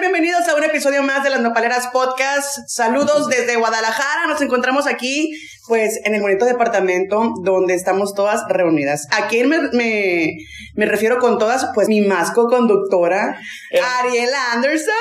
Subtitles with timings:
[0.00, 2.66] Bienvenidos a un episodio más de las Nopaleras Podcast.
[2.68, 4.26] Saludos desde Guadalajara.
[4.28, 5.30] Nos encontramos aquí,
[5.68, 9.06] pues, en el bonito departamento donde estamos todas reunidas.
[9.10, 10.38] ¿A quién me, me,
[10.74, 11.66] me refiero con todas?
[11.74, 13.38] Pues mi más co-conductora,
[14.00, 14.94] Ariela Anderson.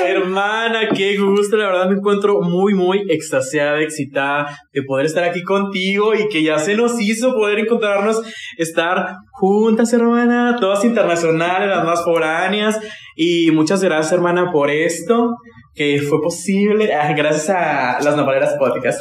[0.00, 5.42] Hermana, qué gusto, la verdad me encuentro muy, muy extasiada, excitada de poder estar aquí
[5.42, 8.22] contigo y que ya se nos hizo poder encontrarnos,
[8.58, 12.80] estar juntas, hermana, todas internacionales, las más foráneas.
[13.16, 15.36] Y muchas gracias, hermana, por esto
[15.74, 18.98] que fue posible ah, gracias a las Navaleras Póticas.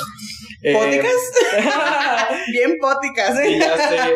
[0.62, 1.12] ¿Póticas?
[1.58, 1.64] Eh,
[2.52, 3.58] Bien póticas, ¿eh?
[3.60, 4.14] ya sé.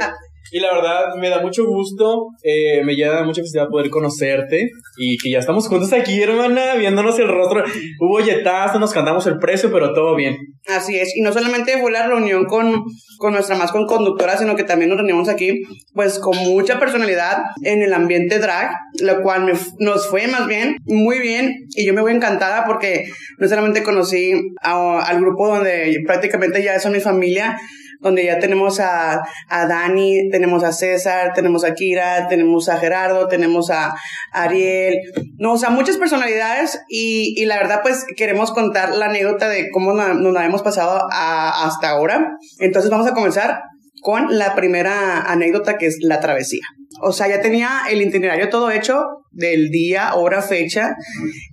[0.51, 5.17] Y la verdad, me da mucho gusto, eh, me llena mucha felicidad poder conocerte y
[5.17, 7.63] que ya estamos juntos aquí, hermana, viéndonos el rostro.
[7.99, 10.37] Hubo yetazo, nos cantamos el precio, pero todo bien.
[10.67, 12.83] Así es, y no solamente fue la reunión con,
[13.17, 15.61] con nuestra más con conductora, sino que también nos reunimos aquí,
[15.93, 21.19] pues con mucha personalidad en el ambiente drag, lo cual nos fue más bien muy
[21.19, 23.05] bien y yo me voy encantada porque
[23.37, 27.57] no solamente conocí al grupo donde prácticamente ya son mi familia,
[28.05, 33.27] donde ya tenemos a, a Dani, tenemos a César, tenemos a Kira, tenemos a Gerardo,
[33.27, 33.95] tenemos a
[34.31, 34.99] Ariel,
[35.39, 39.71] no, o sea, muchas personalidades y, y la verdad pues queremos contar la anécdota de
[39.71, 42.37] cómo nos la hemos pasado hasta ahora.
[42.59, 43.59] Entonces vamos a comenzar
[44.01, 46.61] con la primera anécdota que es la travesía.
[47.01, 50.95] O sea, ya tenía el itinerario todo hecho del día, hora, fecha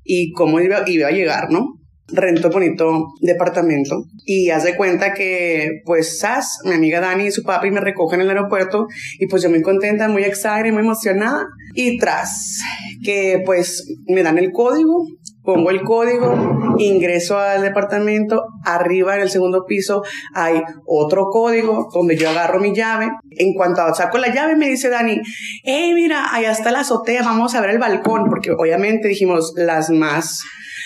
[0.04, 1.81] y cómo iba, iba a llegar, ¿no?
[2.12, 7.70] Rentó bonito departamento y hace cuenta que pues Sas, mi amiga Dani y su papi
[7.70, 8.86] me recogen en el aeropuerto
[9.18, 12.58] y pues yo muy contenta, muy excited, muy emocionada y tras
[13.02, 15.06] que pues me dan el código,
[15.42, 20.02] pongo el código, ingreso al departamento, arriba en el segundo piso
[20.34, 23.10] hay otro código donde yo agarro mi llave.
[23.30, 25.20] En cuanto saco la llave me dice Dani,
[25.64, 29.90] hey mira, allá está la azotea, vamos a ver el balcón, porque obviamente dijimos las
[29.90, 30.42] más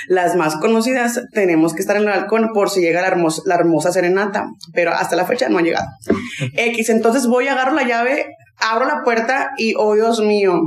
[0.09, 3.57] las más conocidas tenemos que estar en el balcón por si llega la hermosa, la
[3.57, 5.87] hermosa serenata, pero hasta la fecha no ha llegado.
[6.55, 8.27] X, entonces voy, agarro la llave,
[8.59, 10.61] abro la puerta y, oh Dios mío,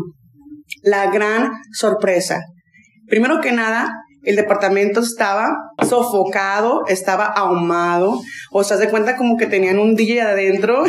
[0.84, 2.46] la gran sorpresa.
[3.08, 5.56] Primero que nada, el departamento estaba
[5.88, 8.19] sofocado, estaba ahumado.
[8.52, 10.84] O sea, se cuenta como que tenían un DJ adentro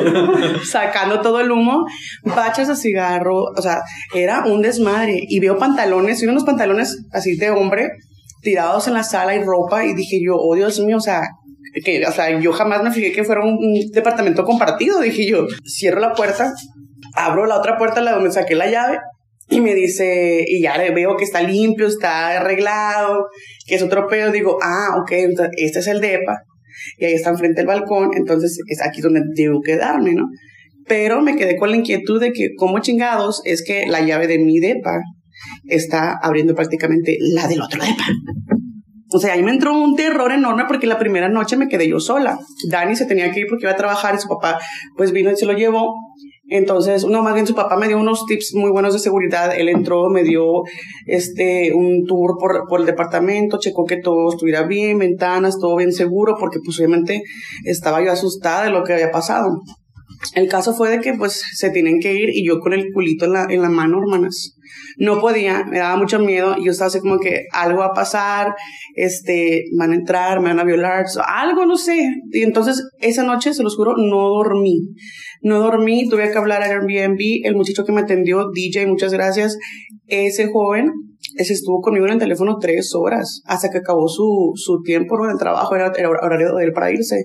[0.64, 1.84] sacando todo el humo,
[2.24, 3.44] bachas de cigarro.
[3.56, 3.82] O sea,
[4.14, 5.20] era un desmadre.
[5.28, 7.90] Y veo pantalones, y unos pantalones así de hombre
[8.42, 9.84] tirados en la sala y ropa.
[9.84, 11.22] Y dije yo, oh Dios mío, o sea,
[11.84, 13.58] que, o sea, yo jamás me fijé que fuera un,
[13.92, 15.00] departamento compartido.
[15.00, 16.54] Dije yo, cierro la puerta,
[17.14, 18.98] abro la otra puerta, la donde saqué la llave
[19.50, 23.26] y me dice, y ya veo que está limpio, está arreglado,
[23.66, 24.30] que es otro pedo.
[24.30, 25.12] Digo, ah, ok,
[25.56, 26.38] este es el DEPA.
[26.98, 30.26] Y ahí está enfrente del balcón, entonces es aquí donde debo quedarme, ¿no?
[30.86, 34.38] Pero me quedé con la inquietud de que, ¿cómo chingados es que la llave de
[34.38, 35.00] mi DEPA
[35.68, 38.06] está abriendo prácticamente la del otro DEPA?
[39.12, 41.98] O sea, ahí me entró un terror enorme porque la primera noche me quedé yo
[41.98, 42.38] sola.
[42.70, 44.60] Dani se tenía que ir porque iba a trabajar y su papá
[44.96, 45.92] pues vino y se lo llevó.
[46.50, 49.54] Entonces, no, más bien su papá me dio unos tips muy buenos de seguridad.
[49.56, 50.64] Él entró, me dio
[51.06, 55.92] este un tour por, por el departamento, checó que todo estuviera bien, ventanas, todo bien
[55.92, 57.22] seguro, porque pues obviamente
[57.64, 59.60] estaba yo asustada de lo que había pasado.
[60.34, 63.24] El caso fue de que pues se tienen que ir y yo con el culito
[63.24, 64.56] en la, en la mano, hermanas.
[64.98, 67.94] No podía, me daba mucho miedo y yo estaba así como que algo va a
[67.94, 68.54] pasar,
[68.94, 72.06] este, van a entrar, me van a violar, algo, no sé.
[72.30, 74.90] Y entonces esa noche, se los juro, no dormí.
[75.42, 79.56] No dormí, tuve que hablar a Airbnb, el muchacho que me atendió, DJ, muchas gracias,
[80.06, 80.92] ese joven,
[81.36, 85.32] ese estuvo conmigo en el teléfono tres horas hasta que acabó su, su tiempo en
[85.32, 87.24] el trabajo, era el horario de él para irse.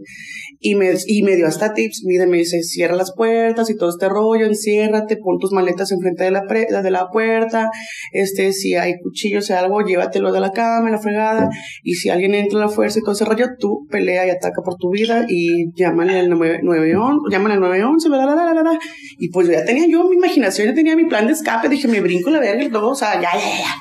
[0.59, 3.89] Y me, y me dio hasta tips, mire, me dice, cierra las puertas y todo
[3.89, 7.69] este rollo, enciérrate, pon tus maletas enfrente de la, de la puerta,
[8.11, 11.49] este, si hay cuchillos o algo, llévatelo de la cama, la fregada,
[11.83, 14.61] y si alguien entra a la fuerza y todo ese rollo, tú pelea y ataca
[14.63, 18.79] por tu vida y llámale al 911, llámale al 911, la, la, la, la, la,
[19.19, 22.01] y pues ya tenía yo mi imaginación, ya tenía mi plan de escape, dije, me
[22.01, 23.75] brinco la verga y todo, o sea, ya, ya, ya,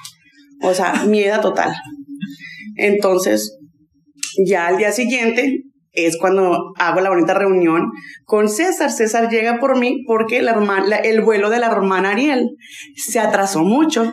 [0.62, 1.74] o sea, miedo total.
[2.76, 3.58] Entonces,
[4.46, 5.64] ya al día siguiente,
[5.94, 7.90] es cuando hago la bonita reunión
[8.24, 8.90] con César.
[8.90, 12.50] César llega por mí porque el vuelo de la hermana Ariel
[12.96, 14.12] se atrasó mucho.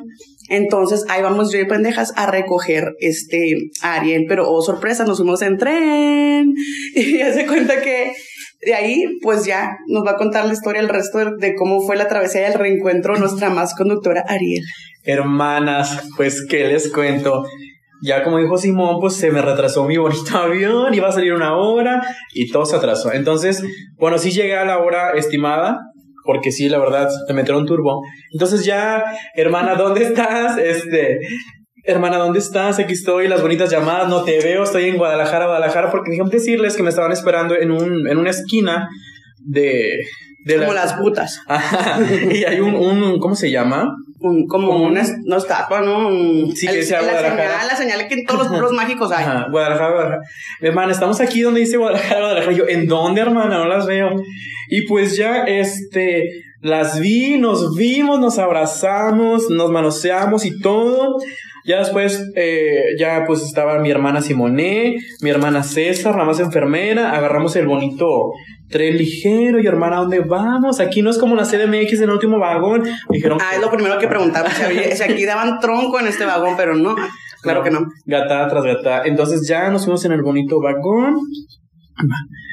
[0.50, 5.18] Entonces ahí vamos yo y pendejas a recoger este a Ariel, pero oh sorpresa, nos
[5.18, 6.54] fuimos en tren
[6.96, 8.12] y ya se cuenta que
[8.66, 11.96] de ahí pues ya nos va a contar la historia el resto de, cómo fue
[11.96, 14.64] la travesía y el reencuentro nuestra más conductora Ariel.
[15.04, 17.44] Hermanas, pues qué les cuento
[18.02, 21.56] ya como dijo Simón, pues se me retrasó mi bonito avión, iba a salir una
[21.56, 22.02] hora
[22.34, 23.14] y todo se atrasó.
[23.14, 23.64] Entonces,
[23.98, 25.80] bueno, sí llegué a la hora estimada,
[26.26, 28.02] porque sí, la verdad, te metieron turbo.
[28.32, 29.04] Entonces ya,
[29.36, 30.58] hermana, ¿dónde estás?
[30.58, 31.20] Este,
[31.84, 32.80] hermana, ¿dónde estás?
[32.80, 36.76] Aquí estoy, las bonitas llamadas, no te veo, estoy en Guadalajara, Guadalajara, porque déjame decirles
[36.76, 38.88] que me estaban esperando en, un, en una esquina
[39.44, 39.98] de...
[40.46, 41.42] de Como las putas.
[41.48, 42.00] Ajá,
[42.32, 43.90] y hay un, un, ¿cómo se llama?
[44.20, 46.08] Un- como Como una, un- no estatua, ¿no?
[46.10, 47.50] Un- Sí, que el- decía la Guadalajara.
[47.52, 49.24] señal, la señal que en todos los pueblos mágicos hay.
[49.26, 50.22] Ajá, Guadalajara, Guadalajara.
[50.62, 52.52] Hermana, estamos aquí donde dice Guadalajara, Guadalajara.
[52.56, 53.58] Yo, ¿en dónde, hermana?
[53.58, 54.10] No las veo.
[54.70, 56.30] Y pues ya, este,
[56.62, 61.18] las vi, nos vimos, nos abrazamos, nos manoseamos y todo.
[61.64, 67.12] Ya después, eh, ya pues estaba mi hermana Simone, mi hermana César, la más enfermera.
[67.16, 68.32] Agarramos el bonito
[68.70, 69.60] tren ligero.
[69.60, 70.80] Y hermana, ¿a dónde vamos?
[70.80, 72.84] Aquí no es como la CDMX en el último vagón.
[73.10, 74.08] Dijeron, Ah, es lo primero que
[74.56, 76.96] si, había- si aquí daban tronco en este vagón, pero no,
[77.44, 77.86] claro que no.
[78.06, 79.04] Gata tras gata.
[79.06, 81.20] Entonces ya nos fuimos en el bonito vagón.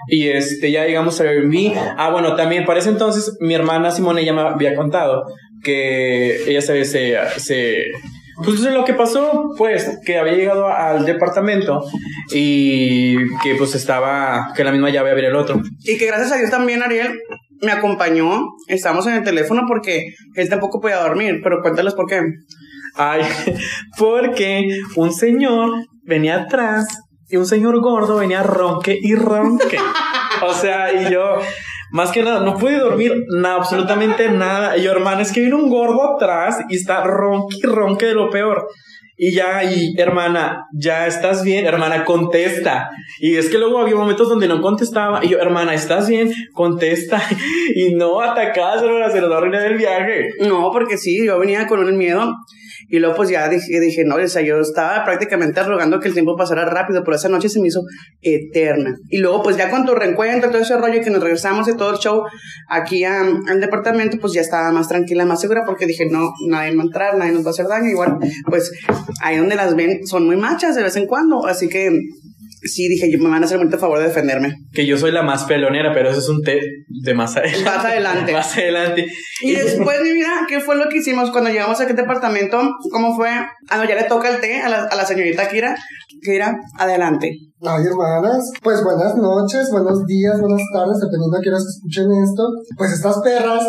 [0.09, 1.75] Y este, ya llegamos a Airbnb.
[1.97, 5.25] Ah, bueno, también para ese entonces mi hermana Simone ya me había contado
[5.63, 7.85] que ella se, se, se
[8.45, 11.85] pues lo que pasó, pues, que había llegado al departamento
[12.33, 15.61] y que pues estaba, que la misma llave abría el otro.
[15.81, 17.21] Y que gracias a Dios también Ariel
[17.61, 22.23] me acompañó, estábamos en el teléfono porque él tampoco podía dormir, pero cuéntales por qué.
[22.95, 23.23] Ay,
[23.99, 25.71] porque un señor
[26.05, 26.87] venía atrás
[27.29, 29.79] y un señor gordo venía ronque y ronque.
[30.43, 31.39] O sea, y yo,
[31.91, 34.77] más que nada, no pude dormir nada, absolutamente nada.
[34.77, 38.15] Y yo, hermana, es que viene un gordo atrás y está ronque y ronque de
[38.15, 38.69] lo peor.
[39.21, 42.89] Y ya, y hermana, ya estás bien, hermana, contesta.
[43.19, 45.25] Y es que luego había momentos donde no contestaba.
[45.25, 46.33] Y yo, hermana, ¿estás bien?
[46.53, 47.21] Contesta.
[47.75, 50.31] Y no atacás, hermana, se nos va a arruinar viaje.
[50.41, 52.33] No, porque sí, yo venía con el miedo
[52.91, 56.15] y luego pues ya dije, dije, no, o sea, yo estaba prácticamente rogando que el
[56.15, 57.83] tiempo pasara rápido, pero esa noche se me hizo
[58.23, 58.97] eterna.
[59.11, 61.91] Y luego pues ya con tu reencuentro, todo ese rollo que nos regresamos y todo
[61.93, 62.23] el show
[62.69, 66.75] aquí a- al departamento, pues ya estaba más tranquila, más segura porque dije, no, nadie
[66.77, 67.89] va a entrar, nadie nos va a hacer daño.
[67.91, 68.73] Igual, pues
[69.23, 71.91] ahí donde las ven son muy machas de vez en cuando, así que
[72.69, 74.55] sí, dije, me van a hacer mucho favor de defenderme.
[74.73, 76.61] que yo soy la más pelonera, pero eso es un té
[77.03, 77.65] de más adelante.
[77.65, 78.33] Más adelante.
[78.35, 79.07] más adelante.
[79.43, 82.61] Y después, mi vida, ¿qué fue lo que hicimos cuando llegamos a aquel departamento?
[82.93, 83.31] ¿Cómo fue?
[83.31, 85.77] Ah, no, ya le toca el té a la, a la señorita Kira.
[86.23, 87.31] Kira, adelante.
[87.61, 92.49] Ay, hermanas, pues buenas noches, buenos días, buenas tardes, dependiendo a qué horas escuchen esto.
[92.77, 93.65] Pues estas perras,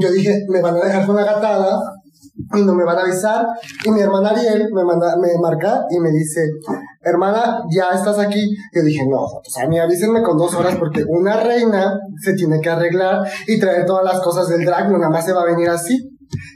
[0.00, 1.78] yo dije, me van a dejar con la gatada
[2.54, 3.44] y no me van a avisar.
[3.84, 6.40] Y mi hermana Ariel me manda, me marca y me dice,
[7.02, 8.54] hermana, ya estás aquí.
[8.74, 12.60] Yo dije, no, sea, a mí avísenme con dos horas porque una reina se tiene
[12.60, 15.46] que arreglar y traer todas las cosas del drag, no nada más se va a
[15.46, 16.08] venir así.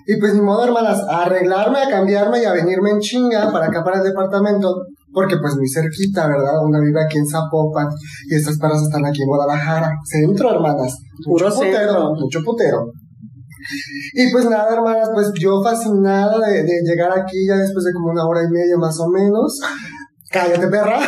[0.07, 3.67] Y pues ni modo, hermanas, a arreglarme, a cambiarme y a venirme en chinga para
[3.67, 4.75] acá, para el departamento.
[5.13, 6.63] Porque pues muy cerquita, ¿verdad?
[6.63, 7.89] Una vive aquí en Zapopan
[8.29, 9.91] y estas perras están aquí en Guadalajara.
[10.05, 10.99] Centro, hermanas.
[11.27, 12.15] Mucho Puro putero, centro.
[12.21, 12.87] mucho putero.
[14.15, 18.11] Y pues nada, hermanas, pues yo fascinada de, de llegar aquí ya después de como
[18.11, 19.59] una hora y media más o menos.
[20.31, 20.99] Cállate, perra.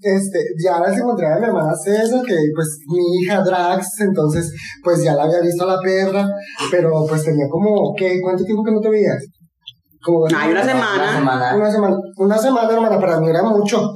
[0.00, 5.02] este, ya las encontré a mi hermana César, que pues mi hija Drax, entonces pues
[5.02, 6.26] ya la había visto a la perra,
[6.70, 8.20] pero pues tenía como, ¿qué?
[8.22, 9.22] ¿Cuánto tiempo que no te veías?
[10.02, 11.22] Como Ay, una semana.
[11.56, 13.88] una semana, una semana, hermana, para mí era mucho.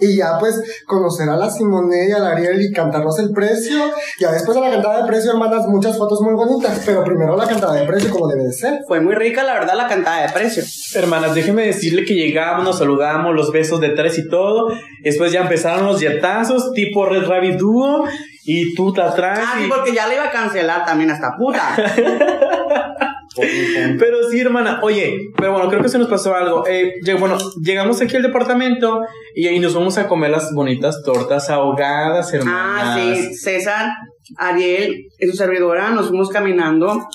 [0.00, 3.78] Y ya, pues, conocer a la Simone y a la Ariel y cantarnos el precio.
[4.20, 6.82] Ya después de la cantada de precio, hermanas, muchas fotos muy bonitas.
[6.86, 8.78] Pero primero la cantada de precio, como debe de ser.
[8.86, 10.62] Fue muy rica, la verdad, la cantada de precio.
[10.94, 14.68] Hermanas, déjenme decirle que llegamos, nos saludamos, los besos de tres y todo.
[15.02, 18.04] Después ya empezaron los yetazos, tipo Red Rabbit Duo.
[18.44, 19.40] Y tú te atrás.
[19.42, 21.76] Ah, sí, y- porque ya le iba a cancelar también hasta puta.
[23.98, 24.80] Pero sí, hermana.
[24.82, 26.66] Oye, pero bueno, creo que se nos pasó algo.
[26.66, 29.00] Eh, bueno, llegamos aquí al departamento
[29.34, 32.82] y ahí nos vamos a comer las bonitas tortas ahogadas, hermanas.
[32.84, 33.90] Ah, sí, César,
[34.36, 37.06] Ariel y su servidora nos fuimos caminando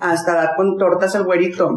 [0.00, 1.70] hasta dar con tortas al güerito.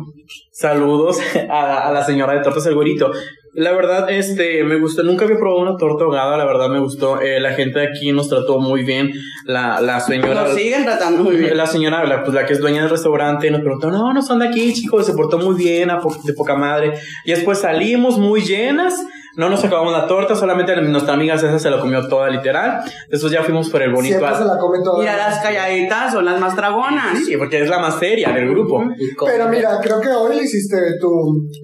[0.51, 3.11] Saludos a, a la señora de Tortas El Güerito.
[3.53, 5.03] La verdad, este, me gustó.
[5.03, 7.19] Nunca había probado una torta ahogada, la verdad me gustó.
[7.19, 9.11] Eh, la gente de aquí nos trató muy bien.
[9.45, 10.43] La, la señora.
[10.45, 11.57] Nos siguen tratando muy bien.
[11.57, 14.39] La señora, la, pues la que es dueña del restaurante, nos preguntó, no, no son
[14.39, 16.93] de aquí, chicos, se portó muy bien, a po- de poca madre.
[17.25, 18.95] Y después salimos muy llenas,
[19.37, 22.81] no nos acabamos la torta, solamente nuestra amiga César se la comió toda, literal.
[23.09, 24.17] Después ya fuimos por el bonito.
[24.17, 24.99] Siempre se la come toda.
[24.99, 27.17] Mira, las calladitas son las más dragonas.
[27.25, 28.83] Sí, porque es la más seria del grupo.
[29.25, 31.09] Pero mira, creo que hoy le hiciste tu,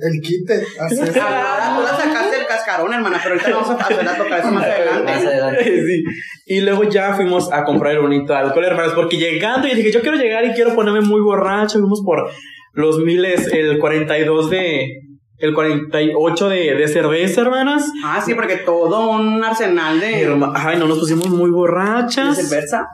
[0.02, 0.64] el quite.
[0.80, 4.68] Ahora tú la sacaste del cascarón, hermana, pero ahorita vamos a hacerla tocar eso más
[5.04, 5.64] Más adelante.
[5.88, 6.04] sí.
[6.46, 10.02] Y luego ya fuimos a comprar el bonito alcohol, hermanos, porque llegando, yo dije, yo
[10.02, 11.80] quiero llegar y quiero ponerme muy borracho.
[11.80, 12.30] Fuimos por
[12.74, 15.02] los miles, el 42 de.
[15.40, 17.92] El 48 de, de cerveza, hermanas.
[18.04, 22.36] Ah, sí, porque todo un arsenal de, Herma- Ay, no nos pusimos muy de borrachas.
[22.36, 22.88] cerveza.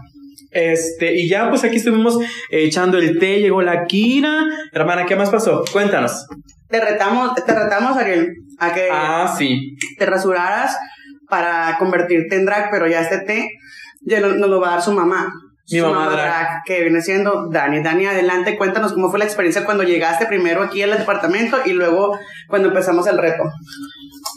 [0.52, 2.20] Este, y ya pues aquí estuvimos
[2.52, 4.44] echando el té, llegó la Kira.
[4.72, 5.64] Hermana, ¿qué más pasó?
[5.72, 6.28] Cuéntanos.
[6.70, 9.76] Te retamos, te retamos, Ariel, a que Ah, sí.
[9.98, 10.76] te rasuraras
[11.30, 13.50] para convertirte en drag, pero ya este té
[14.02, 15.32] ya nos lo va a dar su mamá.
[15.72, 16.64] Mi mamá drag.
[16.66, 17.82] que viene siendo Dani.
[17.82, 22.18] Dani, adelante, cuéntanos cómo fue la experiencia cuando llegaste primero aquí al departamento y luego
[22.50, 23.44] cuando empezamos el reto.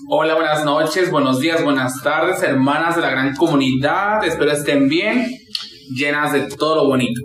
[0.09, 4.25] Hola, buenas noches, buenos días, buenas tardes, hermanas de la gran comunidad.
[4.25, 5.27] Espero estén bien,
[5.95, 7.21] llenas de todo lo bonito.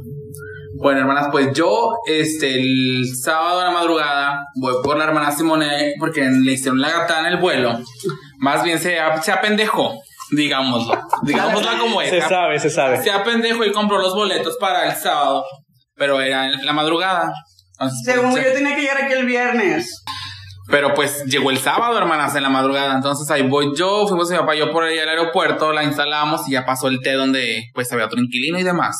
[0.81, 5.93] Bueno, hermanas, pues yo, este, el sábado a la madrugada, voy por la hermana Simone
[5.99, 7.77] porque le hicieron la gata en el vuelo.
[8.39, 10.99] Más bien se, se apendejó, digámoslo.
[11.23, 12.09] Digámoslo como es.
[12.09, 13.01] Se sabe, se sabe.
[13.03, 15.45] Se apendejó y compró los boletos para el sábado,
[15.95, 17.31] pero era en la madrugada.
[17.73, 20.03] Entonces, pues, Según se- yo tenía que llegar aquí el viernes.
[20.69, 22.93] pero pues llegó el sábado, hermanas, en la madrugada.
[22.95, 26.47] Entonces ahí voy yo, fuimos mi papá y yo por ahí al aeropuerto, la instalamos
[26.47, 28.95] y ya pasó el té donde pues había otro inquilino y demás.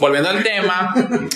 [0.00, 0.92] Volviendo al tema,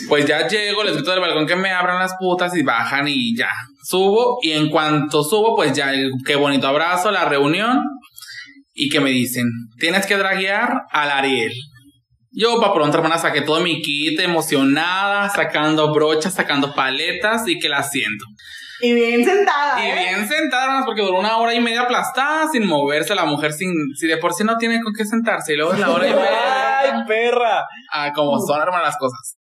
[0.09, 3.37] pues ya llego, les grito del balcón que me abran las putas y bajan y
[3.37, 3.51] ya.
[3.85, 7.83] Subo y en cuanto subo, pues ya el qué bonito abrazo, la reunión
[8.81, 9.47] y que me dicen,
[9.79, 11.53] tienes que draguear al Ariel.
[12.33, 17.69] Yo, para pronto, hermana, saqué todo mi kit emocionada, sacando brochas, sacando paletas y que
[17.69, 18.25] la siento.
[18.81, 19.85] Y bien sentada.
[19.85, 19.95] Y ¿eh?
[19.99, 23.71] bien sentada, hermanas, porque duró una hora y media aplastada sin moverse la mujer, sin,
[23.95, 26.15] si de por sí no tiene con qué sentarse, y luego es la hora y
[26.15, 26.79] media.
[26.79, 27.67] ¡Ay, perra!
[27.93, 29.37] Ah, como son, hermanas, las cosas.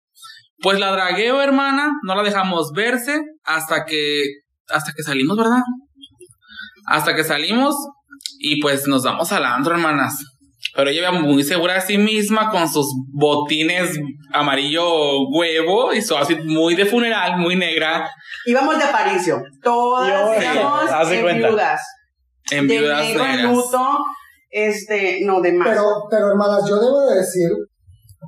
[0.60, 4.24] Pues la dragueo, hermana, no la dejamos verse hasta que,
[4.70, 5.62] hasta que salimos, ¿verdad?
[6.88, 7.75] Hasta que salimos
[8.39, 10.15] y pues nos vamos al antro, hermanas.
[10.75, 13.98] Pero ella iba muy segura de sí misma con sus botines
[14.34, 18.10] amarillo huevo y su outfit muy de funeral, muy negra,
[18.46, 19.44] Íbamos de Aparicio.
[19.62, 20.38] Todas íbamos
[21.10, 21.48] de en cuenta.
[21.50, 21.82] viudas.
[22.51, 23.51] en de viudas negro, en negras.
[23.51, 23.98] luto,
[24.50, 25.67] este, no, de más.
[25.67, 27.50] Pero, pero hermanas, yo debo de decir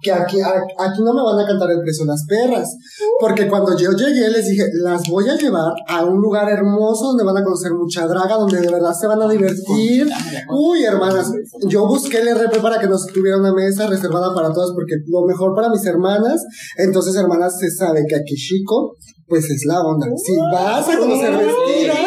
[0.01, 2.69] que aquí, a- aquí no me van a cantar el precio las perras.
[3.19, 7.23] Porque cuando yo llegué les dije, las voy a llevar a un lugar hermoso donde
[7.23, 10.07] van a conocer mucha draga, donde de verdad se van a divertir.
[10.49, 11.31] Uy, hermanas,
[11.67, 15.25] yo busqué el RP para que nos tuviera una mesa reservada para todas, porque lo
[15.25, 16.43] mejor para mis hermanas.
[16.77, 18.95] Entonces, hermanas, se sabe que aquí chico,
[19.27, 20.07] pues es la onda.
[20.25, 21.97] Si vas a conocer vestidas,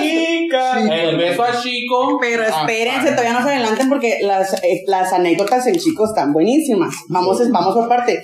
[0.52, 0.82] Chica.
[0.82, 0.90] Sí.
[0.90, 2.18] El beso a Chico.
[2.20, 3.16] Pero Ah, espérense, ah.
[3.16, 6.94] todavía no se adelanten porque las, eh, las anécdotas en chicos están buenísimas.
[7.08, 8.22] Vamos, vamos por parte.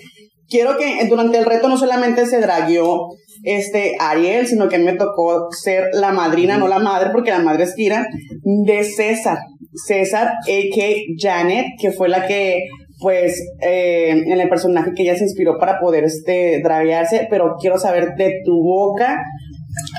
[0.48, 3.08] Quiero que durante el reto no solamente se dragueó
[3.44, 7.64] este Ariel, sino que me tocó ser la madrina, no la madre, porque la madre
[7.64, 8.06] es Kira,
[8.42, 9.38] de César.
[9.86, 10.82] César, a.k.
[11.18, 12.62] Janet, que fue la que,
[12.98, 17.78] pues, eh, en el personaje que ella se inspiró para poder este, draguearse, pero quiero
[17.78, 19.22] saber de tu boca,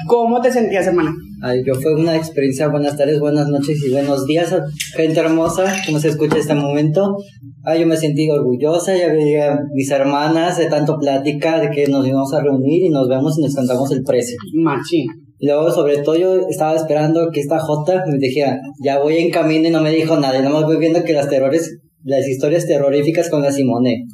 [0.10, 1.14] ¿cómo te sentías, hermana?
[1.44, 4.54] Ay, yo fue una experiencia, buenas tardes, buenas noches y buenos días,
[4.96, 7.16] gente hermosa, como se escucha este momento.
[7.64, 11.88] Ay, yo me sentí orgullosa, ya veía a mis hermanas de tanto plática, de que
[11.88, 14.36] nos íbamos a reunir y nos vemos y nos cantamos el precio.
[14.56, 15.06] Machín.
[15.38, 19.30] Y luego, sobre todo, yo estaba esperando que esta Jota me dijera, ya voy en
[19.30, 20.40] camino y no me dijo nada.
[20.40, 24.06] Y nomás voy viendo que las terrores, las historias terroríficas con la Simone.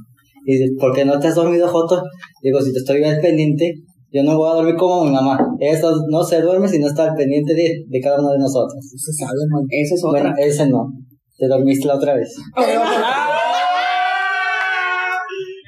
[0.45, 2.03] Y dice, ¿por qué no te has dormido, Jota?
[2.43, 3.73] Digo, si te estoy al pendiente,
[4.15, 5.37] yo no voy a dormir como mi mamá.
[5.59, 5.77] Ella
[6.09, 8.75] no se duerme si no está al pendiente de, de cada uno de nosotros.
[8.75, 9.33] no se sabe.
[9.69, 10.21] Esa es otra.
[10.21, 10.87] Bueno, ese no.
[11.37, 12.33] Te dormiste la otra vez.
[12.55, 12.81] Pero,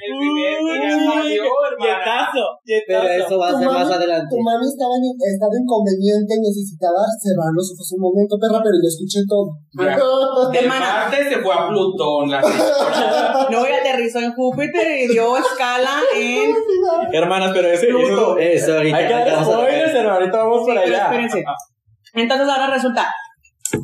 [0.05, 2.56] El primer que ya salió, hermana.
[2.67, 4.27] Pero eso va a ser más adelante.
[4.29, 8.75] Tu mami estaba en estado inconveniente y necesitaba cerrar los ojos un momento, perra, pero
[8.75, 9.55] yo escuché todo.
[10.51, 10.67] De.
[10.67, 13.47] Marte se fue a Plutón, la señora.
[13.51, 16.51] No, y aterrizó en Júpiter y dio escala en.
[17.13, 17.87] Hermanas, pero ese.
[17.87, 18.37] Pluto.
[18.37, 18.97] Eso, Eso ahorita.
[18.97, 20.15] hay que dar spoilers, hermano.
[20.19, 21.11] Ahorita vamos Sí, por allá.
[22.13, 23.07] Entonces ahora resulta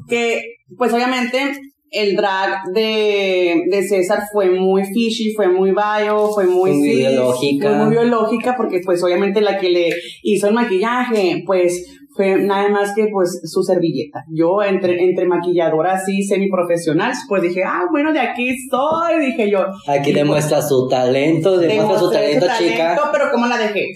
[0.10, 0.42] que,
[0.78, 1.54] pues obviamente,
[1.94, 6.98] el drag de, de César fue muy fishy, fue muy bio, fue muy, Muy cis,
[6.98, 7.70] biológica.
[7.70, 9.90] Fue muy biológica porque, pues obviamente, la que le
[10.24, 14.24] hizo el maquillaje, pues fue nada más que pues su servilleta.
[14.32, 19.66] Yo entre, entre maquilladora así semiprofesional, pues dije, ah, bueno, de aquí estoy, dije yo.
[19.88, 23.00] Aquí Y, demuestra su talento, pues, demuestra su talento, chica.
[23.12, 23.88] pero ¿cómo la dejé?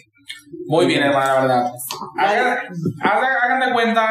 [0.68, 2.58] Muy bien, hermana, la verdad.
[3.02, 4.08] Hagan de cuenta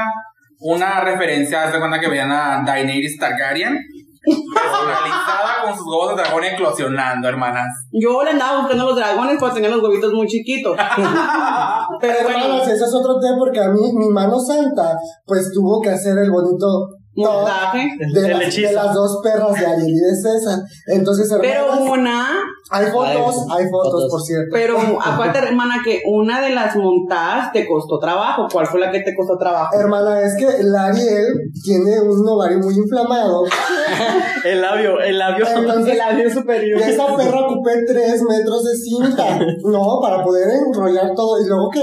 [0.61, 3.79] una referencia, haz de cuenta que vean a Daenerys Targaryen
[4.27, 7.67] personalizada con sus huevos de dragón eclosionando, hermanas.
[7.93, 10.77] Yo le andaba buscando los dragones cuando tenía los huevitos muy chiquitos.
[12.01, 15.81] Pero bueno, Hermanas, ese es otro tema porque a mí, mi mano santa, pues tuvo
[15.81, 17.89] que hacer el bonito montaje.
[17.99, 20.61] de, El las, de las dos perras de Ariel y de César.
[20.87, 22.29] Entonces, Pero hermanas, una,
[22.71, 24.11] hay fotos, Hay hay fotos, fotos.
[24.11, 24.49] por cierto.
[24.53, 28.47] pero acuérdate, hermana, que una de las montadas te costó trabajo.
[28.53, 29.75] ¿Cuál fue la que te costó trabajo?
[29.79, 31.27] Hermana, es que la Ariel
[31.65, 33.45] tiene un ovario muy inflamado.
[34.45, 35.45] El labio, el labio.
[35.47, 36.81] Entonces, El labio superior.
[36.81, 39.39] de esa perra ocupé tres metros de cinta.
[39.65, 41.43] No, para poder enrollar todo.
[41.43, 41.81] Y luego que,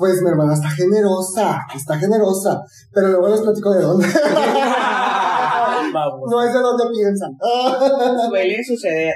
[0.00, 2.58] pues mi hermana está generosa, está generosa.
[2.92, 4.06] Pero luego les platico de dónde.
[5.92, 6.20] Vamos.
[6.30, 7.30] no es de dónde piensan.
[8.28, 9.12] Suele suceder.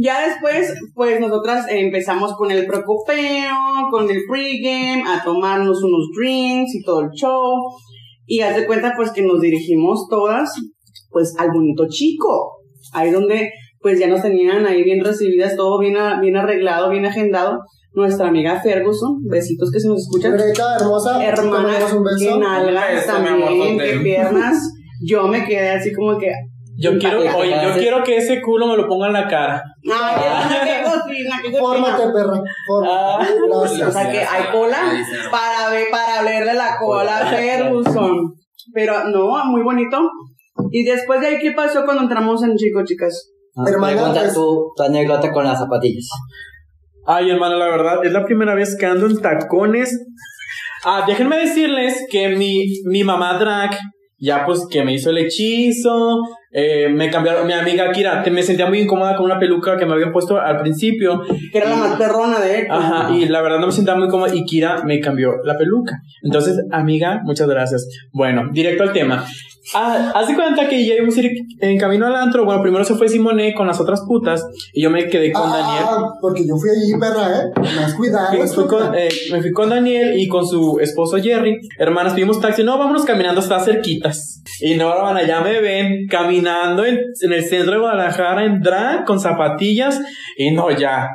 [0.00, 3.54] Ya después, pues nosotras empezamos con el preocupeo,
[3.90, 7.54] con el pregame, a tomarnos unos drinks y todo el show.
[8.24, 10.50] Y haz de cuenta, pues que nos dirigimos todas,
[11.10, 12.52] pues al bonito chico.
[12.92, 17.04] Ahí donde, pues ya nos tenían ahí bien recibidas, todo bien, a- bien arreglado, bien
[17.06, 17.58] agendado.
[17.96, 20.32] Nuestra amiga Ferguson, besitos que se nos escuchan.
[20.32, 21.24] Greta, hermosa.
[21.24, 22.38] Hermana, un beso.
[22.38, 24.70] nalgas amor, también, qué piernas.
[25.02, 26.30] Yo me quedé así como que,
[26.78, 29.62] Yo quiero, Oye, yo quiero que ese culo me lo ponga en la cara.
[29.90, 31.58] ay, hermana, qué.
[31.58, 32.42] Fórmate, perra.
[32.66, 32.94] Fórmate.
[32.94, 33.26] Ah.
[33.48, 33.88] Gracias.
[33.88, 34.78] O sea que hay cola
[35.30, 38.34] para ver, para verle la cola a Ferguson.
[38.74, 39.96] Pero no, muy bonito.
[40.70, 43.30] Y después de ahí, ¿qué pasó cuando entramos en Chico, chicas?
[43.56, 46.06] Ah, Hermana, pregunta pues- tu, tu anécdota con las zapatillas.
[47.06, 50.06] Ay, hermano, la verdad, es la primera vez que ando en tacones.
[50.84, 53.76] Ah, déjenme decirles que mi, mi mamá drag,
[54.18, 56.18] ya pues que me hizo el hechizo,
[56.52, 59.84] eh, me cambiaron, mi amiga Kira, te- me sentía muy incómoda con una peluca que
[59.84, 61.20] me habían puesto al principio.
[61.52, 62.66] Que era la más perrona de él.
[62.70, 65.96] Ajá, y la verdad no me sentía muy cómoda y Kira me cambió la peluca.
[66.22, 67.86] Entonces, amiga, muchas gracias.
[68.12, 69.24] Bueno, directo al tema.
[69.74, 72.44] Ah, hace cuenta que ya íbamos a ir en camino al antro.
[72.44, 75.84] Bueno, primero se fue Simone con las otras putas y yo me quedé con Daniel.
[75.88, 77.50] Ah, porque yo fui allí, perra, ¿eh?
[77.76, 78.28] Me has cuidado.
[78.36, 81.58] Fui- fui con- eh, me fui con Daniel y con su esposo Jerry.
[81.78, 82.62] Hermanas, pedimos taxi.
[82.62, 84.42] No, vámonos caminando hasta cerquitas.
[84.60, 89.04] Y no, hermana, ya me ven caminando en, en el centro de Guadalajara en drag
[89.04, 90.00] con zapatillas.
[90.36, 91.08] Y no, ya.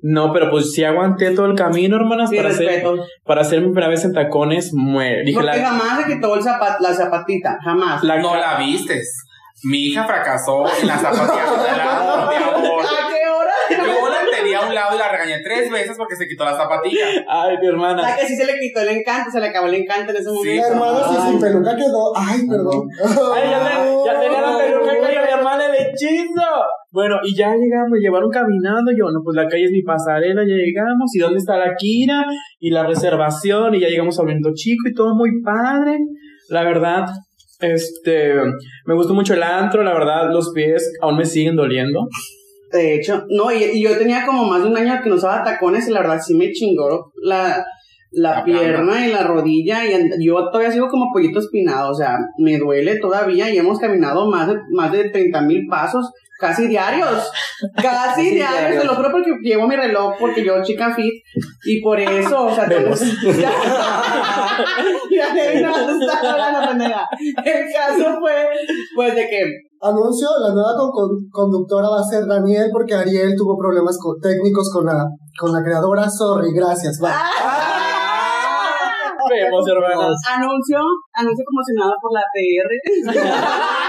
[0.00, 3.04] No, pero pues sí aguanté todo el camino, hermanas, Sí, para hacer, respeto.
[3.24, 4.72] para hacer mi primera vez en tacones.
[4.72, 5.22] Muere.
[5.24, 8.02] Dije, Porque la, jamás se quitó el zapat, la zapatita, jamás.
[8.04, 9.24] la- No la vistes.
[9.64, 12.84] Mi hija fracasó en la zapatilla de lado, mi amor.
[12.84, 13.86] ¿A qué hora?
[13.86, 16.56] Yo la tenía a un lado y la regañé tres veces porque se quitó la
[16.56, 17.06] zapatilla.
[17.28, 18.02] Ay, mi O hermana.
[18.04, 20.30] sea, que sí se le quitó el encanto, se le acabó el encanto en ese
[20.30, 20.66] momento.
[20.66, 21.30] Hermano, si Ay.
[21.30, 22.12] sin peluca quedó.
[22.16, 22.88] Ay, perdón.
[23.34, 26.42] Ay, ya, te- ya tenía la peluca que yo mi hermana el hechizo.
[26.90, 28.90] Bueno, y ya llegamos, me llevaron caminando.
[28.96, 31.14] Yo, no, pues la calle es mi pasarela, ya llegamos.
[31.14, 32.24] ¿Y dónde está la Kira?
[32.58, 33.74] Y la reservación.
[33.74, 34.22] Y ya llegamos a
[34.54, 35.98] Chico y todo muy padre.
[36.48, 37.04] La verdad,
[37.60, 38.32] este,
[38.86, 39.82] me gustó mucho el antro.
[39.82, 42.06] La verdad, los pies aún me siguen doliendo.
[42.72, 45.42] De hecho, no, y, y yo tenía como más de un año que no usaba
[45.42, 47.64] tacones y la verdad sí me chingó la,
[48.10, 52.18] la, La pierna y la rodilla y yo todavía sigo como pollito espinado, o sea,
[52.38, 57.30] me duele todavía y hemos caminado más de, más de 30 mil pasos, casi diarios,
[57.82, 58.82] casi diarios, diarios.
[58.82, 61.12] te lo juro porque llevo mi reloj porque yo chica fit
[61.64, 63.00] y por eso, o sea, Vemos.
[65.10, 65.74] ya, ya, ya, no,
[66.30, 67.04] hablando, pendeja.
[67.44, 68.48] El caso fue,
[68.94, 69.42] pues, de que
[69.80, 74.16] Anuncio, la nueva con- con- conductora va a ser Daniel porque Ariel tuvo problemas co-
[74.20, 75.04] técnicos con la,
[75.38, 76.08] con la creadora.
[76.10, 76.98] Sorry, gracias.
[77.00, 77.12] Bye.
[79.30, 80.16] Vemos, hermanas.
[80.34, 80.78] Anuncio,
[81.14, 83.84] anuncio promocionado por la PR.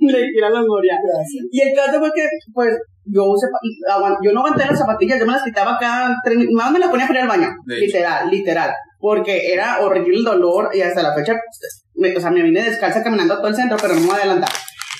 [0.00, 0.98] Le quiero la memoria.
[1.02, 1.44] Gracias.
[1.50, 2.70] Y el caso fue que, pues,
[3.06, 3.46] yo, usé
[4.22, 7.06] yo no aguanté las zapatillas, yo me las quitaba cada tres más me las ponía
[7.06, 7.48] para ir al baño.
[7.86, 8.70] Literal, literal.
[8.98, 11.34] Porque era horrible el dolor y hasta la fecha,
[11.96, 14.14] me- o sea, me vine descalza caminando a todo el centro, pero no me voy
[14.16, 14.48] a adelantar.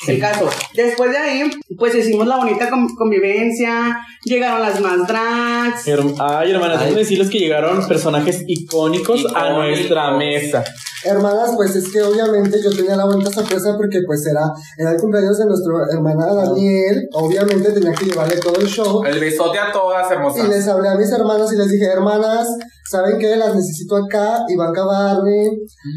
[0.06, 0.50] El caso.
[0.74, 5.88] Después de ahí, pues hicimos la bonita con- convivencia, llegaron las más drags.
[6.20, 10.62] Ay, hermanas, déjenme decirles que llegaron personajes icónicos, a nuestra mesa.
[11.04, 14.42] Hermanas, pues es que obviamente yo tenía la bonita sorpresa porque pues era,
[14.78, 17.08] era el cumpleaños de nuestra hermana Daniel.
[17.12, 19.02] Obviamente tenía que llevarle todo el show.
[19.04, 20.48] El besote a todas, Y hermosas.
[20.48, 22.46] les hablé a mis hermanas y les dije, hermanas,
[22.90, 23.36] ¿saben qué?
[23.36, 24.44] Las necesito acá.
[24.48, 25.46] Ivanka Barney,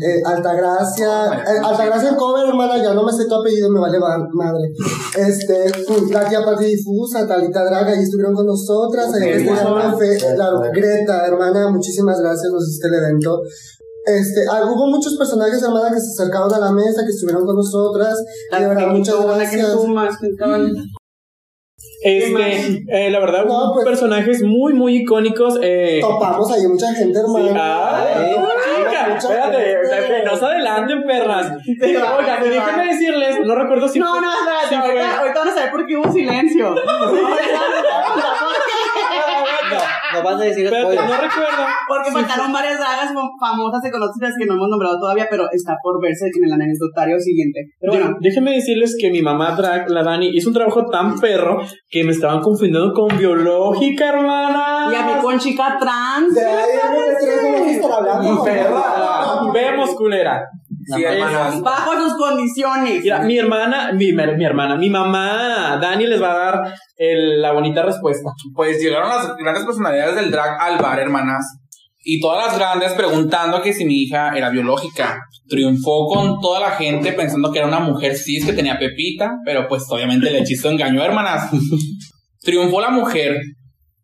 [0.06, 1.34] eh, Altagracia.
[1.34, 4.72] Eh, Altagracia en cover, hermana, ya no me sé tu apellido, me vale va- madre.
[5.18, 9.14] Este, mm, la tía Pati Difusa, Talita Draga, y estuvieron con nosotras.
[9.14, 9.96] Ahí festejaron
[10.38, 13.42] la Greta, hermana, muchísimas gracias, nos hiciste el evento.
[14.08, 17.56] Este, ah, hubo muchos personajes, hermana, que se acercaron a la mesa, que estuvieron con
[17.58, 18.16] nosotras.
[18.52, 19.72] Y de verdad, muchas pequeñitona que gracias.
[19.82, 20.72] sumas, que estaban-
[22.04, 25.58] Este, eh, la verdad, No, hubo pues- personajes muy, muy icónicos.
[25.62, 27.98] Eh, Topamos ahí mucha gente, hermana.
[27.98, 31.48] Ay, Topamos chica, mucha espérate, no se adelanten, perras.
[31.66, 35.54] Se déjenme decirles, no recuerdo si No, fue- no, espérate, si ahorita, ahorita van a
[35.54, 36.76] saber por qué hubo silencio.
[39.68, 39.88] Aguanta.
[40.14, 40.96] No vas a decir spoiler.
[41.06, 41.64] no recuerdo.
[41.88, 45.76] Porque faltaron varias dragas fam- famosas y conocidas que no hemos nombrado todavía, pero está
[45.84, 47.62] por verse en el anecdotario siguiente.
[47.80, 51.20] Pero bueno, Bueno, déjenme decirles que mi mamá drag, la Dani, hizo un trabajo tan
[51.20, 54.90] perro que me estaban confundiendo con biológica, hermana.
[54.92, 56.34] y a mí con chica trans.
[56.34, 58.66] De ahí no de.
[59.54, 60.44] Vemos, culera.
[60.96, 61.62] Sí.
[61.62, 63.04] Bajo sus condiciones.
[63.04, 67.52] Mira, mi hermana, mi, mi hermana, mi mamá, Dani les va a dar el- la
[67.52, 68.30] bonita respuesta.
[68.56, 71.46] Pues llegaron las grandes personalidades del drag al bar, hermanas.
[72.10, 75.20] Y todas las grandes preguntando que si mi hija era biológica.
[75.50, 79.68] Triunfó con toda la gente pensando que era una mujer cis que tenía pepita, pero
[79.68, 81.50] pues obviamente el hechizo engañó, hermanas.
[82.42, 83.38] Triunfó la mujer.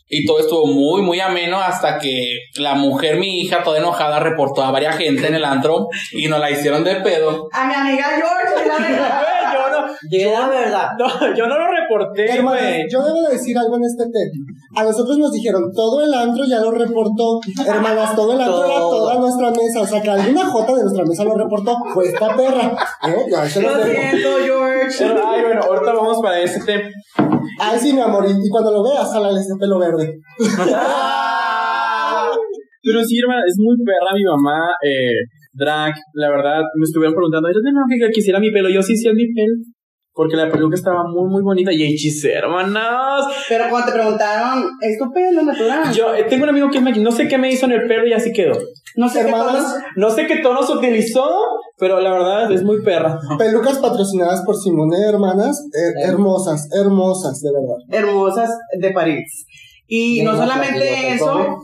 [0.07, 4.61] Y todo estuvo muy, muy ameno hasta que la mujer, mi hija, toda enojada, reportó
[4.63, 7.47] a varias gente en el antro y nos la hicieron de pedo.
[7.51, 9.21] A mi amiga George, la verdad.
[9.21, 10.87] Güey, yo no, Di la verdad.
[10.99, 12.85] no, yo no lo reporté, Hermanas, güey.
[12.91, 14.45] yo debo de decir algo en este tema.
[14.75, 17.39] A nosotros nos dijeron, todo el antro ya lo reportó.
[17.65, 18.97] Hermanas, todo el antro era Todo.
[18.97, 19.81] toda nuestra mesa.
[19.81, 21.77] O sea, que alguna jota de nuestra mesa lo reportó.
[21.93, 22.75] Fue esta perra.
[23.07, 23.25] ¿Eh?
[23.29, 23.91] Ya, se lo Lo dejo.
[23.91, 24.95] siento, George.
[24.99, 26.89] Pero, ay, bueno, ahorita vamos para ese tema.
[27.59, 28.25] Ay, sí, mi amor.
[28.27, 30.17] Y, y cuando lo veas, jálale ese pelo verde.
[32.85, 35.93] Pero sí, hermana, es muy perra mi mamá, eh, drag.
[36.15, 38.69] La verdad, me estuvieron preguntando, ¿eres de no que quisiera mi pelo?
[38.69, 39.53] Yo sí, sí, es mi pelo.
[40.15, 41.71] Porque la peluca estaba muy, muy bonita.
[41.73, 43.25] Y hechicera, hermanas.
[43.49, 45.91] Pero cuando te preguntaron, ¿es tu pelo natural?
[45.91, 48.05] Yo eh, tengo un amigo que es no sé qué me hizo en el pelo
[48.07, 48.53] y así quedó.
[48.95, 51.27] no sé qué Hermanas, tonos- No sé qué tonos utilizó,
[51.79, 53.17] pero la verdad es muy perra.
[53.39, 55.59] Pelucas patrocinadas por Simone, hermanas.
[55.73, 57.77] eh, hermosas, hermosas, de verdad.
[58.07, 58.49] hermosas
[58.79, 59.45] de París.
[59.87, 61.57] Y no solamente eso,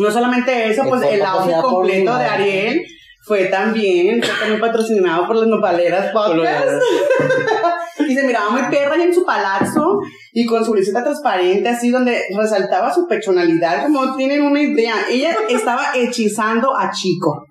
[0.00, 2.24] no solamente eso, pues el outfit patrocinado por completo de.
[2.24, 2.82] Ariel
[3.24, 6.82] fue también, fue también patrocinado por las Nopaleras Podcast.
[8.08, 9.98] y se miraba muy perra en su palazzo
[10.32, 14.94] y con su liseta transparente, así donde resaltaba su personalidad, como tienen una idea.
[15.08, 17.46] Ella estaba hechizando a Chico.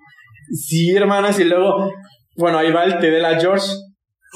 [0.52, 1.90] Sí, hermanas, y luego,
[2.36, 3.68] bueno, ahí va el té de la George.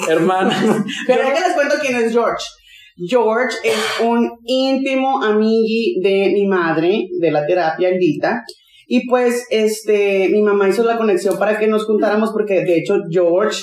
[0.07, 0.63] Hermanas.
[1.07, 2.45] Pero ya que les cuento quién es George.
[3.07, 8.43] George es un íntimo amigui de mi madre, de la terapia Aldita.
[8.89, 12.95] Y pues, este, mi mamá hizo la conexión para que nos juntáramos porque de hecho
[13.09, 13.61] George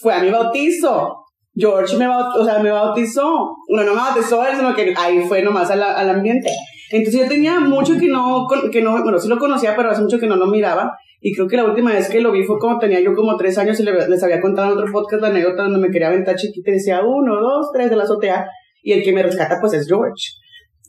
[0.00, 1.16] fue a mi bautizo.
[1.54, 3.54] George me, bautizó.
[3.70, 6.50] No, no me bautizó él, sino que ahí fue nomás al, al ambiente.
[6.92, 10.18] Entonces yo tenía mucho que no, que no, bueno, sí lo conocía, pero hace mucho
[10.18, 10.92] que no lo miraba.
[11.22, 13.56] Y creo que la última vez que lo vi fue como tenía yo como tres
[13.56, 16.36] años y le- les había contado en otro podcast la anécdota donde me quería aventar
[16.36, 18.46] chiquita y decía uno, dos, tres de la azotea.
[18.82, 20.12] Y el que me rescata pues es George.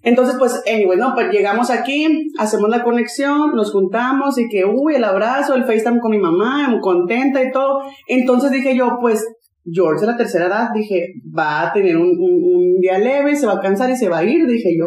[0.08, 2.08] Entonces, pues, anyway, no, pues llegamos aquí,
[2.40, 6.70] hacemos la conexión, nos juntamos y que, uy, el abrazo, el FaceTime con mi mamá,
[6.70, 7.82] muy contenta y todo.
[8.08, 9.26] Entonces dije yo, pues,
[9.70, 13.60] George de la tercera edad, dije, va a tener un, día leve, se va a
[13.60, 14.86] cansar y se va a ir, dije yo.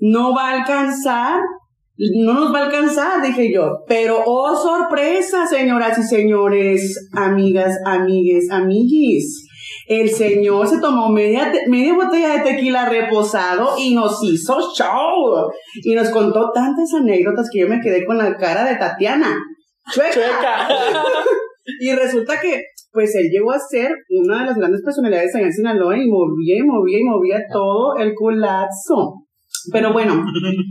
[0.00, 1.40] No va a alcanzar,
[1.96, 3.84] no nos va a alcanzar, dije yo.
[3.88, 9.47] Pero, oh, sorpresa, señoras y señores, amigas, amigues, amiguis.
[9.88, 15.50] El señor se tomó media, media botella de tequila reposado y nos hizo show.
[15.82, 19.34] Y nos contó tantas anécdotas que yo me quedé con la cara de Tatiana.
[19.92, 20.12] Chueca.
[20.12, 20.68] Chueca.
[21.80, 25.52] Y resulta que, pues él llegó a ser una de las grandes personalidades allá en
[25.52, 29.26] Sinaloa y movía y movía y movía todo el culazo.
[29.70, 30.24] Pero bueno,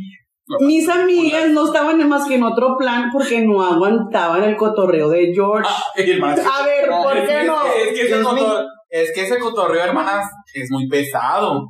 [0.61, 5.31] mis amigas no estaban más que en otro plan porque no aguantaban el cotorreo de
[5.33, 5.69] George.
[5.95, 7.57] Hermanas, A ver, ¿por qué no?
[7.67, 11.67] Es que, cotor- es que ese cotorreo, hermanas, es muy pesado.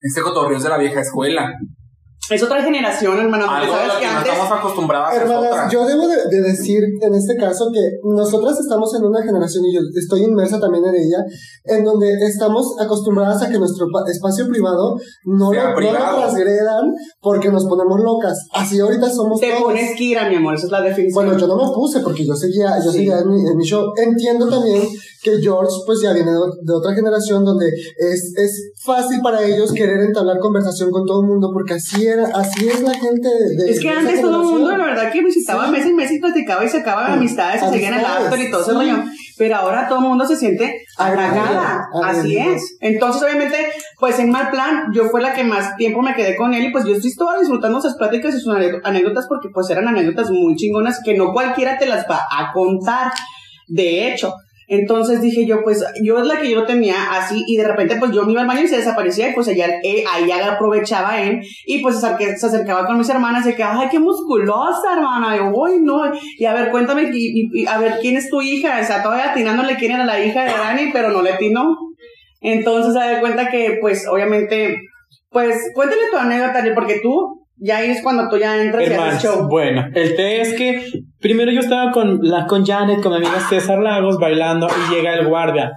[0.00, 1.52] Ese cotorreo es de la vieja escuela.
[2.30, 3.44] Es otra generación, hermano.
[3.46, 4.32] porque Algo de sabes lo que antes.
[4.32, 5.20] estamos acostumbradas es.
[5.22, 9.64] Hermanas, yo debo de, de decir en este caso que nosotras estamos en una generación,
[9.66, 11.18] y yo estoy inmersa también en ella,
[11.64, 15.76] en donde estamos acostumbradas a que nuestro pa- espacio privado no Sea lo, no lo
[15.76, 16.18] privado.
[16.20, 18.38] transgredan porque nos ponemos locas.
[18.54, 19.62] Así ahorita somos Te todos.
[19.64, 21.26] pones Kira, mi amor, esa es la definición.
[21.26, 22.98] Bueno, yo no me puse porque yo seguía, yo Sí.
[22.98, 23.92] seguía en mi, en mi show.
[23.96, 24.82] Entiendo también
[25.22, 29.72] que George pues ya viene de, de otra generación donde es, es fácil para ellos
[29.72, 33.70] querer entablar conversación con todo el mundo porque así era, así es la gente de,
[33.70, 35.72] es que antes todo el mundo, la verdad, que visitaba Sí.
[35.72, 38.62] mes y mes y platicaba y se acababan amistades y seguían el after y todo
[38.62, 38.76] ese sí.
[38.76, 39.04] rollo.
[39.38, 40.84] Pero ahora todo el mundo se siente.
[40.98, 41.60] Agredido,
[42.04, 42.76] Así es.
[42.80, 43.56] Entonces, obviamente,
[43.98, 46.70] pues en mal plan, yo fue la que más tiempo me quedé con él y
[46.70, 50.54] pues yo estoy toda disfrutando esas pláticas y sus anécdotas porque pues eran anécdotas muy
[50.56, 53.12] chingonas que no cualquiera te las va a contar.
[53.66, 54.34] De hecho.
[54.74, 58.10] Entonces dije yo, pues yo es la que yo tenía así y de repente pues
[58.10, 61.42] yo me iba al baño y se desaparecía y pues allá, eh, ahí aprovechaba él
[61.66, 65.78] y pues se, acercaba con mis hermanas y que, ay, qué musculosa hermana, yo, uy,
[65.82, 68.78] no, y a ver, cuéntame, y, a ver, ¿quién es tu hija?
[68.80, 71.76] O sea, todavía atinándole quién era la hija de Dani, pero no le atinó.
[72.40, 74.80] Entonces se da cuenta que pues obviamente,
[75.28, 79.14] pues cuéntale tu anécdota, porque tú Ya ahí es cuando tú ya entras y Hermanos,
[79.14, 79.48] haces show.
[79.48, 80.84] bueno, el té es que
[81.20, 85.14] primero yo estaba con, la, con Janet, con mi amiga César Lagos, bailando y llega
[85.14, 85.70] el guardia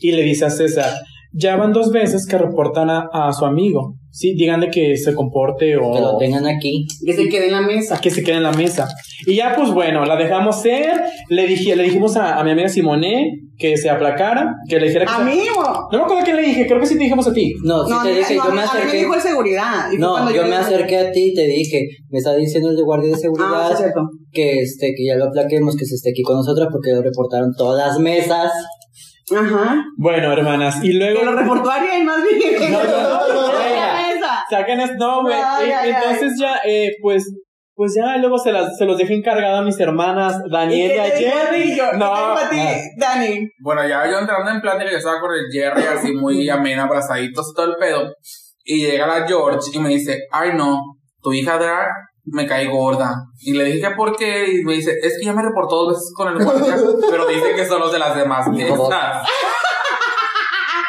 [0.00, 0.90] y le dice a César,
[1.32, 4.34] ya van dos veces que reportan a, a su amigo, ¿sí?
[4.34, 6.86] Díganle que se comporte o Que lo tengan aquí.
[7.04, 8.00] Que se quede en la mesa.
[8.00, 8.88] que se quede en la mesa.
[9.26, 12.68] Y ya pues bueno, la dejamos ser, le, dije, le dijimos a, a mi amiga
[12.68, 15.10] Simone que se aplacara, que le dijera que...
[15.12, 15.88] se- Amigo.
[15.90, 17.52] No me acuerdo qué le dije, creo que sí te dijimos a ti.
[17.64, 18.96] No, sí No, te a dije, no, yo a me mí- a mí me acerqué.
[18.98, 19.92] dijo el seguridad.
[19.92, 22.82] y No, yo me acerqué a ti y te dije, me está diciendo el de
[22.82, 23.84] guardia de Ah, seguridad sí,
[24.32, 27.50] que este que ya lo aplaquemos, que se esté aquí con nosotras porque lo reportaron
[27.56, 28.52] todas las mesas.
[29.36, 29.76] Ajá.
[29.98, 31.18] Bueno, hermanas, y luego...
[31.20, 32.72] Que lo reportó Ariel más bien.
[32.72, 34.14] No, no, no, no, En la no.
[34.14, 34.37] mesa.
[34.50, 35.34] Sacan es no, güey.
[35.34, 37.24] Eh, ay, Entonces ya, eh, pues,
[37.74, 41.22] pues ya luego se las, se los dejé encargado a mis hermanas ¿Y Daniel y?
[41.22, 41.76] Jenny.
[41.76, 42.60] Yo- ¿qué te No, a ti.
[42.98, 43.48] Dani?
[43.62, 47.50] Bueno, ya yo entrando en plática, yo estaba con el Jerry así muy amena, abrazaditos
[47.50, 48.12] y todo el pedo.
[48.64, 50.78] Y llega la George y me dice, ay no,
[51.22, 51.88] tu hija Drag
[52.30, 53.14] me cae gorda.
[53.40, 56.12] Y le dije por qué, y me dice, es que ya me reportó dos veces
[56.14, 56.76] con el guardia,
[57.10, 58.46] pero dice que son los de las demás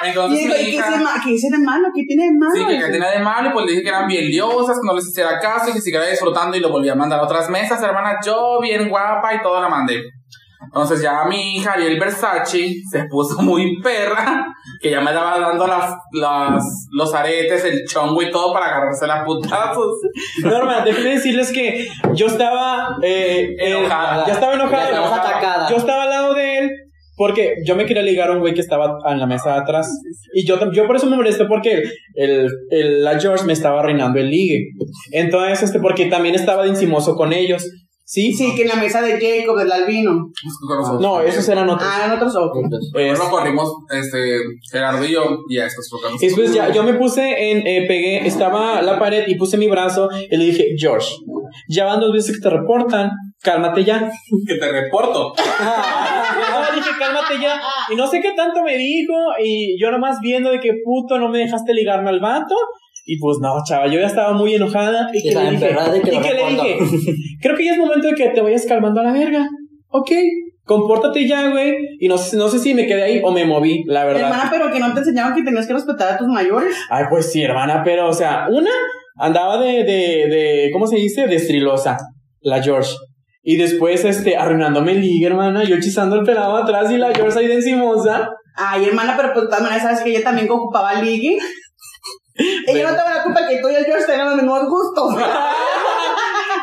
[0.01, 0.05] fiestas.
[0.05, 0.87] Y Entonces digo, mi ¿y qué hija...
[1.29, 1.87] hice qué de malo?
[1.95, 2.53] ¿Qué tiene de malo?
[2.55, 4.87] Sí, que, que tenía de malo y pues le dije que eran bien liosas, que
[4.87, 7.49] no les hiciera caso y que siguiera disfrutando y lo volví a mandar a otras
[7.49, 10.01] mesas, hermana, yo bien guapa y todo la mandé.
[10.61, 14.45] Entonces ya mi hija Ariel Versace se puso muy perra,
[14.81, 19.07] que ya me daba dando las, las, los aretes, el chongo y todo para agarrarse
[19.07, 19.95] las putazos.
[20.43, 24.25] Norma, déjenme decirles que yo estaba eh, eh, Enojada.
[24.27, 24.83] ya estaba Ya enojada.
[24.89, 25.69] estamos atacada.
[25.69, 26.69] Yo estaba al lado de él
[27.19, 29.87] porque yo me quería ligar a un güey que estaba en la mesa de atrás.
[30.33, 31.83] Y yo, tam- yo por eso me molesté porque
[32.15, 34.69] el, el, la George me estaba arruinando el ligue.
[35.11, 37.69] Entonces, este, porque también estaba de encimoso con ellos.
[38.05, 38.33] ¿Sí?
[38.33, 40.31] Sí, que en la mesa de Jacob, del albino.
[40.99, 41.87] No, esos eran otros.
[41.91, 42.63] Ah, en otros ojos.
[42.91, 44.37] Pues, Luego corrimos, este,
[44.71, 46.19] Gerardo y yo, y a estos tocamos.
[46.19, 50.09] Después ya, yo me puse en, eh, pegué, estaba la pared y puse mi brazo
[50.31, 51.07] y le dije, George,
[51.67, 54.09] ya van dos veces que te reportan, cálmate ya.
[54.47, 55.33] Que te reporto.
[56.39, 57.59] No, dije, cálmate ya.
[57.91, 61.27] Y no sé qué tanto me dijo y yo nomás viendo de que puto no
[61.29, 62.55] me dejaste ligarme al vato.
[63.05, 66.11] Y pues no, chava, yo ya estaba muy enojada y que le dije, y que
[66.11, 66.77] lo y que le dije,
[67.41, 69.47] creo que ya es momento de que te vayas calmando a la verga.
[69.89, 70.11] Ok,
[70.63, 71.73] compórtate ya, güey.
[71.99, 74.23] Y no, sé- no sé si me quedé ahí o me moví, la verdad.
[74.29, 76.75] Hermana, pero que no te enseñaron que tenías que respetar a tus mayores.
[76.89, 78.71] Ay, pues sí, hermana, pero, o sea, una
[79.17, 81.25] andaba de, de, de, ¿cómo se dice?
[81.27, 81.97] De estrilosa,
[82.41, 82.91] la George.
[83.41, 87.39] Y después, este, arruinándome el ligue, hermana, yo hechizando el pelado atrás y la George
[87.39, 88.29] ahí de encimosa.
[88.55, 91.37] Ay, hermana, pero pues de todas maneras sabes que ella también ocupaba ligue.
[92.67, 95.13] Ella no tengo la culpa que tú y el George tengan los mismos gustos.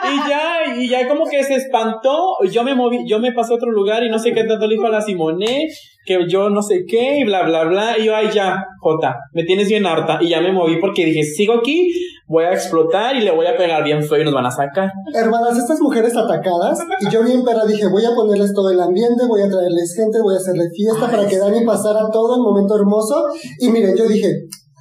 [0.05, 3.57] y ya, y ya como que se espantó, yo me moví, yo me pasé a
[3.57, 5.69] otro lugar y no sé qué tanto le dijo a la Simone,
[6.05, 9.45] que yo no sé qué, y bla, bla, bla, y yo, ay, ya, Jota, me
[9.45, 11.91] tienes bien harta, y ya me moví porque dije, sigo aquí,
[12.29, 14.91] voy a explotar y le voy a pegar bien feo y nos van a sacar.
[15.15, 19.25] Hermanas, estas mujeres atacadas, y yo bien perra dije, voy a ponerles todo el ambiente,
[19.29, 22.77] voy a traerles gente, voy a hacerle fiesta para que Dani pasara todo el momento
[22.77, 23.27] hermoso.
[23.59, 24.29] Y miren, yo dije,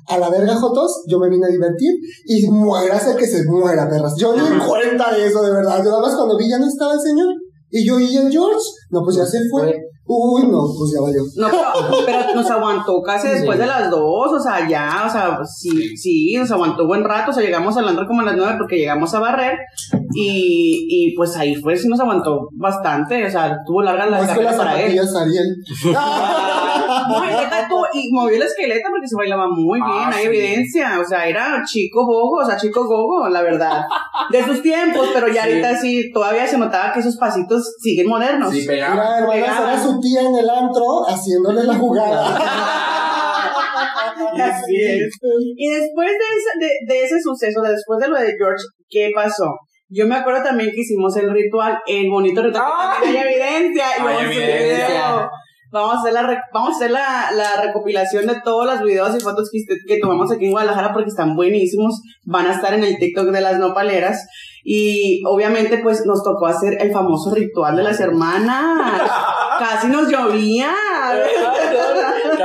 [0.08, 1.92] a la verga, Jotos, yo me vine a divertir
[2.26, 4.16] y muérase que se muera, perras.
[4.18, 5.78] Yo ni en cuenta de eso, de verdad.
[5.84, 7.28] Yo nada más cuando vi ya no estaba el señor.
[7.72, 8.60] Y yo, ¿y el George?
[8.92, 9.76] No, pues ya se fue.
[10.08, 11.24] Uy, no, pues ya valió.
[11.36, 13.62] No, pero, pero nos aguantó casi después Sí.
[13.62, 17.34] de las dos, o sea, ya, o sea, sí, sí, nos aguantó buen rato, o
[17.34, 19.58] sea, llegamos al antro como a las nueve porque llegamos a barrer
[20.14, 24.28] y, y pues ahí fue, sí nos aguantó bastante, o sea, tuvo larga la Más
[24.28, 25.00] que carrera las para él.
[25.00, 25.56] Ariel.
[27.08, 30.28] No, y tú- y movió la esqueleta porque se bailaba muy bien, Ah, hay sí.
[30.28, 33.84] evidencia, o sea, era chico gogo, o sea, chico gogo, la verdad,
[34.30, 35.50] de sus tiempos, pero ya Sí.
[35.50, 38.52] ahorita sí, todavía se notaba que esos pasitos siguen modernos.
[38.52, 38.94] Sí, pegaba.
[38.96, 39.74] Mira, hermanas, Pegaba.
[39.74, 42.38] era su tía en el antro haciéndole la jugada.
[44.38, 45.10] Así es.
[45.58, 49.12] Y después de ese, de, de ese suceso, de después de lo de George, ¿qué
[49.16, 49.54] pasó?
[49.90, 52.66] Yo me acuerdo también que hicimos el ritual, el bonito ritual,
[53.00, 55.30] que también hay evidencia, y Hay evidencia.
[55.76, 59.20] Vamos a hacer, la, vamos a hacer la, la recopilación de todos los videos y
[59.20, 62.02] fotos que, que tomamos aquí en Guadalajara porque están buenísimos.
[62.24, 64.26] Van a estar en el TikTok de las nopaleras.
[64.64, 69.02] Y obviamente pues nos tocó hacer el famoso ritual de las hermanas.
[69.60, 70.72] Casi nos llovía.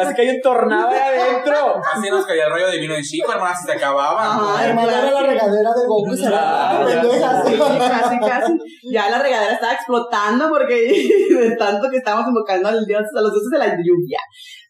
[0.03, 1.81] Casi que hay un tornado ahí adentro.
[1.83, 4.25] Casi nos caía el rollo de vino de chico, hermana, si se acababa.
[4.25, 4.67] Ajá.
[4.67, 6.17] Hermana, era la regadera de Goku.
[6.17, 7.59] se la sí.
[7.59, 8.53] casi, casi.
[8.93, 10.75] Ya la regadera estaba explotando porque
[11.31, 14.19] de tanto que estábamos invocando al dios, a los dioses de la lluvia.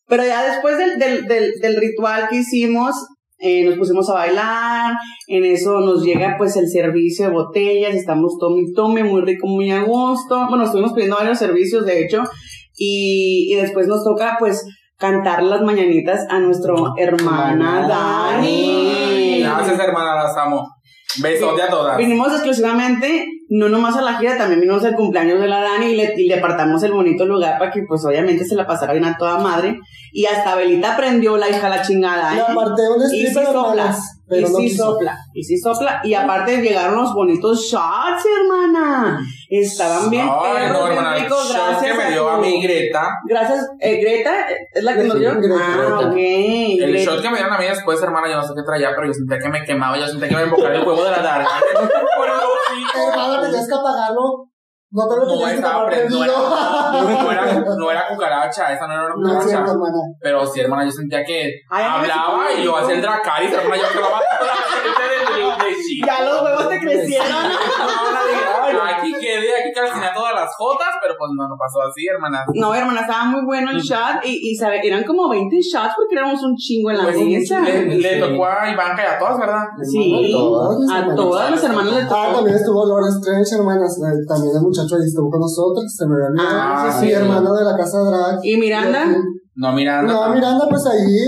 [0.06, 2.94] Pero ya después del, del, del, del ritual que hicimos,
[3.42, 4.92] eh, nos pusimos a bailar,
[5.26, 9.46] en eso nos llega pues el servicio de botellas, estamos tome y tome, muy rico,
[9.46, 10.46] muy a gusto.
[10.48, 12.22] Bueno, estuvimos pidiendo varios servicios, de hecho,
[12.76, 14.62] y, y después nos toca pues
[15.00, 19.40] cantar las mañanitas a nuestra hermana Dani.
[19.42, 20.68] Gracias, hermana, las amo.
[21.20, 21.96] Besote a todas.
[21.96, 25.96] Vinimos exclusivamente, no nomás a la gira, también vinimos al cumpleaños de la Dani y
[25.96, 29.06] le, y le apartamos el bonito lugar para que pues obviamente se la pasara bien
[29.06, 29.80] a toda madre.
[30.12, 32.34] Y hasta Belita prendió la hija la chingada.
[32.34, 32.42] Y ¿eh?
[32.42, 34.84] aparte un Y sí sopla, hermanas, y pero no sí quiso.
[34.84, 36.00] sopla, y sí sopla.
[36.04, 39.20] Y aparte llegaron los bonitos shots, hermana.
[39.52, 42.28] Estaban bien Ay, perros, no, bien hermana, ricos, shot gracias que me a dio tu-
[42.28, 43.08] a mí Greta.
[43.26, 44.32] Gracias, eh, Greta,
[44.72, 45.30] ¿es la que nos dio?
[45.40, 45.96] Greta, ah, Greta.
[46.08, 46.16] ok.
[46.16, 47.10] El Greta.
[47.10, 49.12] shot que me dieron a mí después, hermana, yo no sé qué traía, pero yo
[49.12, 51.48] sentía que me quemaba, yo sentía que me embocaba el huevo de la darga.
[51.74, 54.46] Hermana, tenías que apagarlo.
[54.92, 59.34] No te lo No estaba prendido, no era, no era cucaracha, esa no era una
[59.34, 59.64] No cucaracha.
[60.20, 63.76] Pero sí, hermana, yo sentía que Ay, a hablaba y yo hacía el Dracaris, hermana,
[63.82, 66.06] yo acababa toda la gente del de Chico.
[66.08, 67.28] Ya los huevos te crecieron.
[68.96, 72.42] Aquí quedé, aquí calciné todas las jotas, pero pues no, no pasó así, hermana.
[72.54, 76.16] No, hermana, estaba muy bueno el shot y, y sabe, eran como 20 shots porque
[76.18, 77.60] éramos un chingo en la Pues, mesa.
[77.60, 79.62] le, le tocó a Ivanka y a todas, ¿verdad?
[79.82, 81.16] Sí, Todas, a hermanas.
[81.16, 82.34] todas las hermanas le Ah, tocó.
[82.34, 83.92] también estuvo Laura Strange, hermanas.
[84.02, 85.84] eh, También el muchacho ahí estuvo con nosotros.
[85.96, 86.42] Se me olvidó.
[86.42, 88.40] Ah, sí, hermano de la casa drag.
[88.42, 89.06] ¿Y Miranda?
[89.56, 90.12] No, Miranda.
[90.12, 91.18] No, Miranda, pues ahí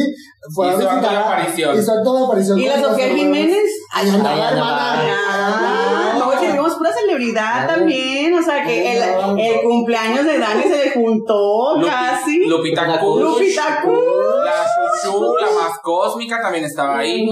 [0.54, 1.78] fue Hizo a visitar- aparición.
[1.78, 2.58] Hizo acto de aparición.
[2.58, 3.24] ¿Y la las Sofía hermanas.
[3.24, 3.64] Jiménez?
[3.92, 5.02] Ahí andaba, Ahí andaba.
[5.02, 5.16] hermana.
[5.28, 7.74] Ah, no, que vimos pura celebridad Claro.
[7.80, 8.34] también.
[8.34, 12.46] O sea, que el, cumpleaños de Dani se le juntó Lupi- casi.
[12.46, 13.22] Lupita Kush.
[13.22, 14.44] Lupita Kush.
[14.44, 14.64] La
[15.02, 17.26] Chuchu, la más cósmica, también estaba ahí.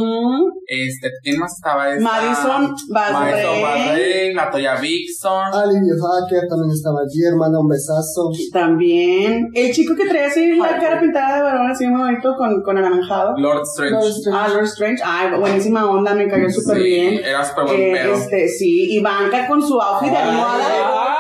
[0.67, 1.91] Este, ¿quién más estaba?
[1.93, 3.63] Esta- Madison Basrey.
[3.63, 5.53] Madison Natoya Vixon.
[5.53, 7.59] Olivia Hacker también estaba allí, hermana.
[7.59, 8.31] Un besazo.
[8.53, 9.49] También.
[9.55, 12.79] El chico que traía así la cara pintada de varón, así muy bonito, con, con
[12.79, 13.35] anaranjado.
[13.37, 13.93] Lord Strange.
[13.95, 14.39] Laura Strange.
[14.39, 15.03] Ah, Lord Strange.
[15.05, 17.21] Ay, buenísima onda, me cayó súper Sí, bien.
[17.25, 20.65] Era súper buen Eh, este, sí, Ivanka con su outfit de almohada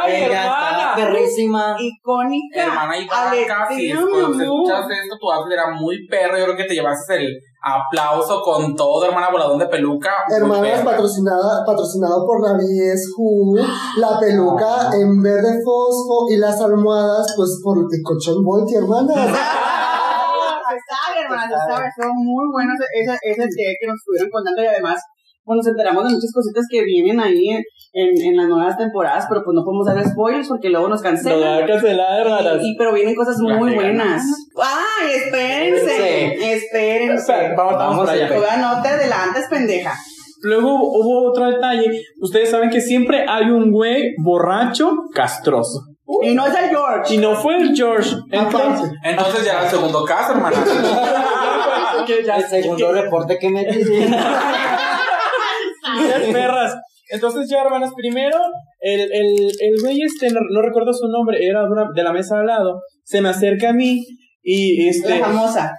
[0.02, 0.70] Ay, Ella hermana.
[0.70, 1.76] estaba perrísima.
[1.78, 2.62] icónica.
[2.64, 4.08] Hermana Ivanka, si amor.
[4.42, 6.38] escuchaste esto, tu outfit era muy perro.
[6.38, 7.28] Yo creo que te llevaste el
[7.62, 10.10] aplauso con todo, hermana voladón de peluca.
[10.28, 10.90] muy Hermanas perra.
[10.92, 13.56] patrocinada, patrocinado por la Who,
[13.98, 19.16] la peluca en verde fosfo y las almohadas, pues por el colchón Volti, hermanas.
[20.70, 24.66] Ah, Sabe, hermanas, sabe, son muy buenos ese, ese té que nos estuvieron contando y
[24.66, 25.02] además
[25.44, 29.26] pues, nos enteramos de muchas cositas que vienen ahí en, en, en las nuevas temporadas,
[29.28, 31.62] pero pues no podemos dar spoilers porque luego nos Lo va cancelan.
[31.62, 32.58] a cancelar, hermanas.
[32.62, 34.22] Y, pero vienen cosas muy buenas.
[34.62, 36.52] ¡Ay, espérense!
[36.54, 37.52] Espérense.
[37.56, 38.06] Vamos, vamos.
[38.28, 39.94] Toda no te adelantes, pendeja.
[40.42, 42.00] Luego hubo otro detalle.
[42.20, 45.80] Ustedes saben que siempre hay un güey borracho castroso.
[46.22, 47.14] Y no es el George.
[47.14, 48.10] Y no fue el George.
[48.32, 48.90] Entonces.
[49.04, 50.56] Entonces ya era el segundo caso, hermana.
[52.06, 53.64] que ya- El segundo reporte que me
[55.96, 56.74] Las perras.
[57.12, 58.38] Entonces ya, hermanas, primero,
[58.80, 62.12] el, el, el güey este, no, no recuerdo su nombre, era de, una- de la
[62.12, 64.04] mesa al lado, se me acerca a mí
[64.42, 65.18] y este...
[65.18, 65.72] La famosa.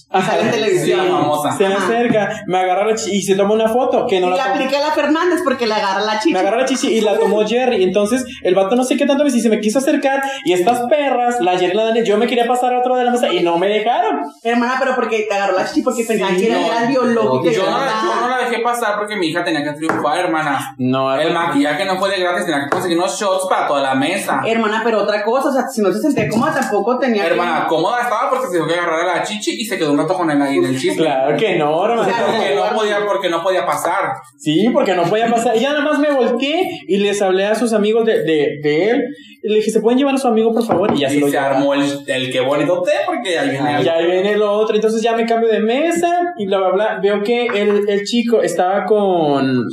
[0.12, 1.06] Sale en televisión.
[1.06, 1.52] famosa.
[1.56, 1.84] Se me Ajá.
[1.86, 4.42] acerca, me agarra la chi- y se toma una foto que no Y la le
[4.42, 6.34] apliqué a la Fernández porque le agarra la chicha.
[6.34, 7.82] Me agarra la chichi y la tomó Jerry.
[7.82, 10.22] Entonces, el vato no sé qué tanto me se me quiso acercar.
[10.44, 13.04] Y estas perras, la Jerry y la Dani, yo me quería pasar a otro de
[13.04, 14.20] la mesa y no me dejaron.
[14.42, 16.66] Hermana, pero porque te agarró la chichi porque pensaban que era, no.
[16.66, 17.50] era biológico.
[17.50, 20.74] Yo no, yo no la dejé pasar porque mi hija tenía que triunfar, hermana.
[20.78, 23.94] No, El maquillaje no fue de gratis, tenía que conseguir unos shots para toda la
[23.94, 24.42] mesa.
[24.46, 28.02] Hermana, pero otra cosa, o sea, si no se sentía cómoda, tampoco tenía Hermana, cómoda
[28.02, 30.30] estaba porque se dejó que agarrar a la chichi y se quedó un rato con
[30.30, 31.04] él ahí en el chisme.
[31.04, 32.02] Claro que no, hermano.
[32.04, 34.12] Porque no podía, porque no podía pasar.
[34.38, 35.56] Sí, porque no podía pasar.
[35.56, 38.90] Y ya nada más me volteé y les hablé a sus amigos de, de, de
[38.90, 39.02] él.
[39.44, 40.92] Y le dije, ¿se pueden llevar a su amigo, por favor?
[40.94, 41.56] Y ya se lo se llevaron.
[41.58, 44.74] armó el, el que bonito té porque ahí viene el- Ya ahí viene lo otro,
[44.76, 47.00] entonces ya me cambio de mesa y bla, bla, bla.
[47.02, 49.64] Veo que el, el chico estaba con,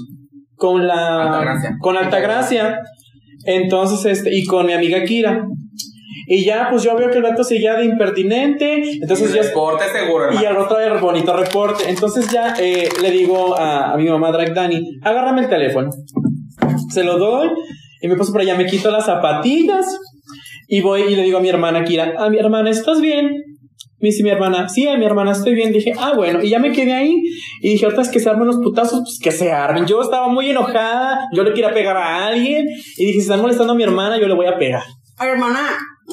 [0.55, 1.71] con la, Altagracia.
[1.79, 2.79] con Altagracia,
[3.45, 5.43] entonces, este, y con mi amiga Kira.
[6.31, 10.29] Y ya, pues yo veo que el vato seguía de impertinente, entonces Y ya, seguro,
[10.31, 11.89] y al otro el bonito reporte.
[11.89, 15.89] Entonces ya eh, le digo a, a mi mamá Drag Dani, agárrame el teléfono.
[16.91, 17.49] Se lo doy
[17.99, 19.87] y me paso por allá, me quito las zapatillas
[20.67, 23.31] y voy y le digo a mi hermana Kira, a mi hermana, ¿estás bien?
[23.99, 25.73] Me dice mi hermana, sí, a mi hermana estoy bien.
[25.73, 27.15] Dije, ah, bueno, y ya me quedé ahí.
[27.61, 29.87] Y dije, ahorita es que se armen los putazos, pues que se armen.
[29.87, 32.67] Yo estaba muy enojada, yo le quería pegar a alguien.
[32.67, 34.83] Y dije, si están molestando a mi hermana, yo le voy a pegar.
[35.17, 35.59] Ay, hermana,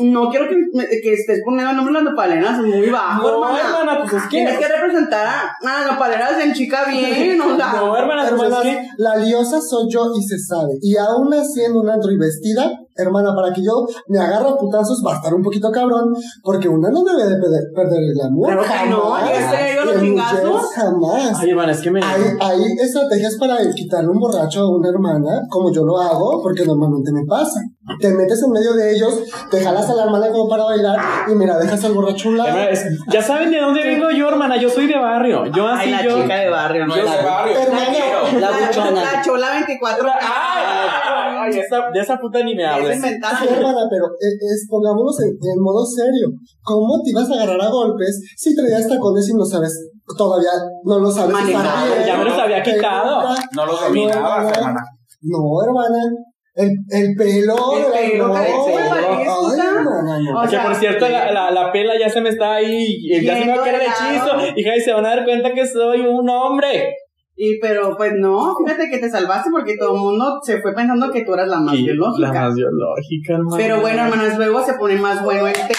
[0.02, 3.34] no quiero que, me- que estés poniendo el nombre de las nopaleras muy bajo, No,
[3.52, 3.68] hermana.
[3.80, 4.28] hermana, pues es que.
[4.28, 7.72] Tienes que representar a las nopaleras en chica bien, o sea.
[7.72, 8.88] No, hermana, pues es Hermanas, que.
[8.98, 10.74] la liosa soy yo y se sabe.
[10.82, 14.56] Y aún así en un antro y vestida, hermana, para que yo me agarre a
[14.56, 18.20] putazos va a estar un poquito cabrón, porque una no debe de perder, perder el
[18.20, 18.46] amor.
[18.52, 19.84] Claro que no, yo sé, yo
[20.52, 21.38] los jamás.
[21.40, 22.00] Ay, hermana, es que me.
[22.02, 26.64] Hay, hay estrategias para quitarle un borracho a una hermana, como yo lo hago, porque
[26.64, 27.60] normalmente me pasa.
[28.00, 29.20] Te metes en medio de ellos,
[29.50, 30.98] te jalas a la hermana como para bailar
[31.28, 32.48] y mira, dejas al borracho a un lado.
[32.50, 34.56] Hermana, es- ya saben de dónde vengo yo, hermana.
[34.56, 35.46] Yo soy de barrio.
[35.46, 36.22] Yo así Ay, la yo.
[36.22, 36.86] chica de barrio.
[36.86, 37.54] No es de barrio.
[38.40, 39.02] La buchona.
[39.02, 40.08] La chola 24.
[40.08, 40.66] Ay,
[41.46, 43.00] ay, esa- de esa puta ni me Es hables.
[43.00, 46.28] Sí, hermana, pero eh, es, pongámonos en, en modo serio.
[46.62, 50.50] ¿Cómo te ibas a agarrar a golpes si traías tacones y no sabes, todavía
[50.84, 51.58] no lo sabes bien?
[52.06, 53.34] ya me los había quitado.
[53.52, 54.80] No los dominabas, No, hermana.
[55.22, 55.98] No, hermana.
[56.54, 57.54] El, el pelo.
[57.76, 58.34] El pelo, no.
[60.38, 62.86] Ay, que por cierto, la, la, la pela ya se me está ahí.
[63.22, 64.56] Ya se me va a caer el hechizo.
[64.56, 66.94] Hija, y se van a dar cuenta que soy un hombre.
[67.38, 71.10] Y pero pues no, fíjate que te salvaste porque todo el mundo se fue pensando
[71.10, 72.32] que tú eras la más Y La biológica.
[72.32, 73.56] más biológica, hermana.
[73.58, 75.74] Pero bueno, hermanas, luego se pone más bueno el té.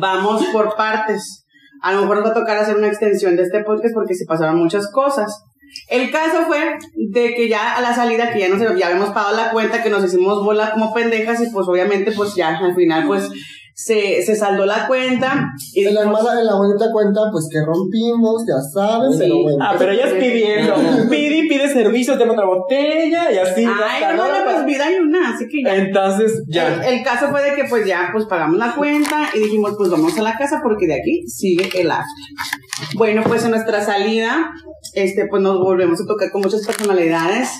[0.00, 1.44] Vamos por partes.
[1.82, 4.24] A lo mejor nos va a tocar hacer una extensión de este podcast porque se
[4.26, 5.44] pasaron muchas cosas.
[5.90, 6.78] El caso fue
[7.12, 9.90] de que ya a la salida, que ya nos ya habíamos pagado la cuenta, que
[9.90, 13.30] nos hicimos bola como pendejas y pues obviamente pues ya al final pues
[13.78, 15.52] se, se saldó la cuenta.
[15.74, 19.18] Y En la, hermana, en la bonita cuenta, pues que rompimos, ya saben, Sí.
[19.18, 19.58] pero bueno.
[19.60, 20.74] Ah, pero ella es pidiendo.
[21.10, 23.66] Pide y pide servicio, te manda otra botella y así.
[23.66, 25.76] Ay, hermana, pues vida hay una, así que ya.
[25.76, 26.74] Entonces, ya.
[26.86, 29.90] El, el caso fue de que pues ya pues pagamos la cuenta y dijimos pues
[29.90, 32.94] vamos a la casa porque de aquí sigue el after.
[32.94, 34.52] Bueno, pues en nuestra salida,
[34.94, 37.50] este pues nos volvemos a tocar con muchas personalidades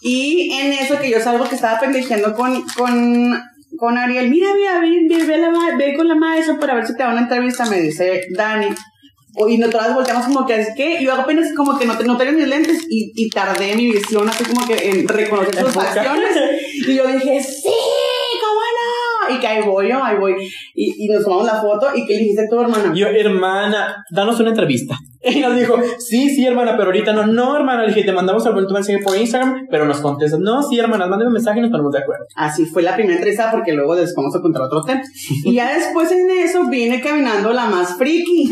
[0.00, 3.38] y en eso que yo salgo que estaba pendejeando con, con,
[3.80, 6.86] con Ariel, mira, mira, ve, ve, ve, la ma- ve con la maestra para ver
[6.86, 8.68] si te da una entrevista, me dice Dani.
[9.48, 11.00] Y nosotras volteamos como que, ¿qué?
[11.00, 13.90] Y yo apenas como que no, te- no tenía mis lentes y, y tardé mi
[13.90, 16.36] visión así como que en reconocer sus facciones.
[16.86, 17.68] Y yo dije, sí,
[18.42, 18.60] cómo
[19.30, 19.34] no.
[19.36, 20.34] Y que ahí voy yo, ahí voy.
[20.74, 22.92] Y, y nos tomamos la foto y que le dijiste tú, hermana.
[22.94, 24.96] Yo, hermana, danos una entrevista.
[25.22, 27.82] Y nos dijo, sí, sí, hermana, pero ahorita no, no, hermana.
[27.82, 31.06] Le dije, te mandamos el bonito mensaje por Instagram, pero nos contestas, no, sí, hermana,
[31.06, 32.24] mándame un mensaje y nos ponemos de acuerdo.
[32.36, 35.02] Así fue la primera entrevista porque luego les vamos a contar otro tema.
[35.44, 38.50] Y ya después en eso viene caminando la más friki.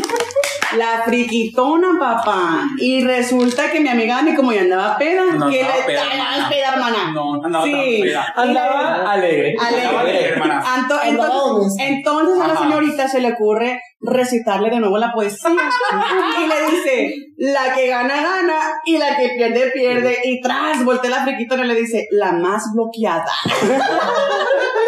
[0.77, 2.61] La friquitona, papá.
[2.77, 6.01] Y resulta que mi amiga Dani, como ya andaba peda, No que andaba le peda,
[6.03, 6.49] andaba hermana.
[6.49, 7.11] peda, hermana.
[7.11, 7.99] No, no andaba sí.
[8.03, 8.33] peda.
[8.35, 9.55] Andaba alegre.
[9.59, 9.87] Alegre.
[9.97, 10.63] Alegre, hermana.
[10.63, 15.49] Anto- entonces, entonces a la señorita se le ocurre recitarle de nuevo la poesía.
[15.49, 20.17] y le dice, la que gana, gana, y la que pierde, pierde.
[20.23, 23.31] Y tras, voltea la friquitona y le dice, la más bloqueada.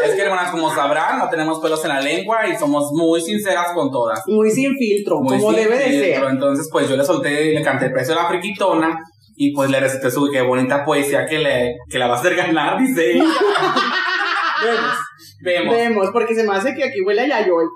[0.04, 3.74] Es que, hermanas, como sabrán, no tenemos pelos en la lengua y somos muy sinceras
[3.74, 4.22] con todas.
[4.28, 6.24] Muy sin filtro, Muy como sin debe de filtro.
[6.24, 6.32] ser.
[6.32, 8.98] Entonces, pues yo le solté, le canté el precio de la friquitona
[9.36, 12.36] y pues le recité su qué bonita poesía que le que la va a hacer
[12.36, 13.24] ganar, dice ella.
[14.64, 14.96] Vemos.
[15.44, 15.76] Vemos.
[15.76, 17.68] Vemos, porque se me hace que aquí huele a Yayol.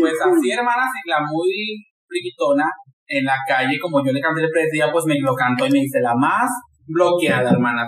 [0.00, 2.64] Pues así, hermanas, y la muy friquitona
[3.06, 5.70] en la calle, como yo le canté el precio, ella pues me lo cantó y
[5.70, 6.48] me dice la más
[6.86, 7.86] bloqueada, hermana.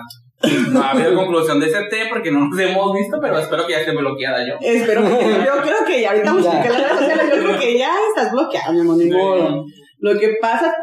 [0.71, 3.73] No ha habido conclusión de ese té porque no nos hemos visto, pero espero que
[3.73, 4.55] ya esté bloqueada yo.
[4.59, 5.09] Espero que
[5.45, 6.63] yo creo que ya ahorita vamos a Ya.
[6.63, 9.65] checar las redes sociales, yo creo que ya estás bloqueado, mi amor, ni modo.
[9.99, 10.73] Lo que pasa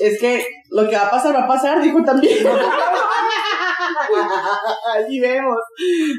[0.00, 2.38] es que lo que va a pasar, va a pasar, dijo también.
[4.96, 5.56] Así vemos.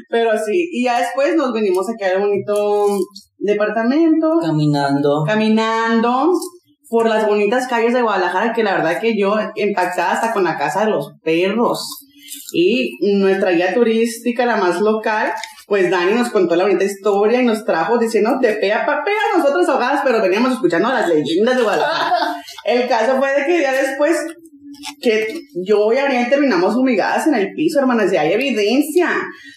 [0.08, 2.98] Pero sí, y ya después nos venimos a quedar bonito
[3.38, 5.24] departamento, Caminando.
[5.26, 6.32] caminando
[6.88, 10.58] por las bonitas calles de Guadalajara, que la verdad que yo impactada hasta con la
[10.58, 11.80] casa de los perros.
[12.52, 15.32] Y nuestra guía turística, la más local,
[15.66, 19.38] pues Dani nos contó la bonita historia y nos trajo diciendo de pea pa' pea
[19.38, 22.36] nosotros ahogadas, pero veníamos escuchando las leyendas de Guadalajara.
[22.64, 24.18] El caso fue de que ya después
[25.00, 25.26] que
[25.64, 29.08] yo y Ariel terminamos humigadas en el piso, hermanas, y hay evidencia,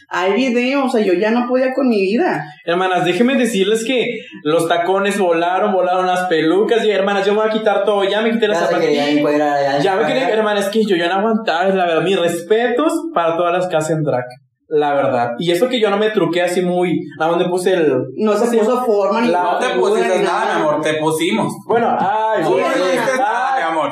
[0.09, 2.43] hay video, o sea, yo ya no podía con mi vida.
[2.65, 4.05] Hermanas, déjenme decirles que
[4.43, 8.21] los tacones volaron, volaron las pelucas y hermanas, yo me voy a quitar todo, ya
[8.21, 9.07] me quité las Ya se zapatillas.
[9.09, 9.79] encuerar, ya.
[9.79, 13.35] Ya me quería, hermanas, es que yo ya no aguantaba, la verdad, mis respetos para
[13.37, 14.25] todas las que hacen drag.
[14.67, 15.33] La verdad.
[15.37, 16.99] Y eso que yo no me truqué así muy.
[17.19, 17.93] Nada más me puse el.
[18.15, 21.53] No se puso forma ni La- No te pusiste nada, mi amor, te pusimos.
[21.67, 22.75] Bueno, ay, Tú Sí, no bueno,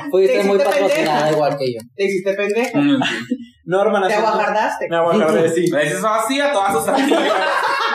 [0.02, 0.10] mi.
[0.12, 0.90] Fuiste Te muy patrocinada
[1.20, 1.32] pendeja.
[1.32, 1.80] igual que yo.
[1.96, 2.80] Te hiciste pendeja.
[2.80, 3.00] Mm.
[3.66, 4.10] No, hermanas.
[4.10, 4.88] Te aguajardaste.
[4.90, 5.68] Me aguajarde, sí.
[5.68, 7.34] Le dices así a todas sus amigas.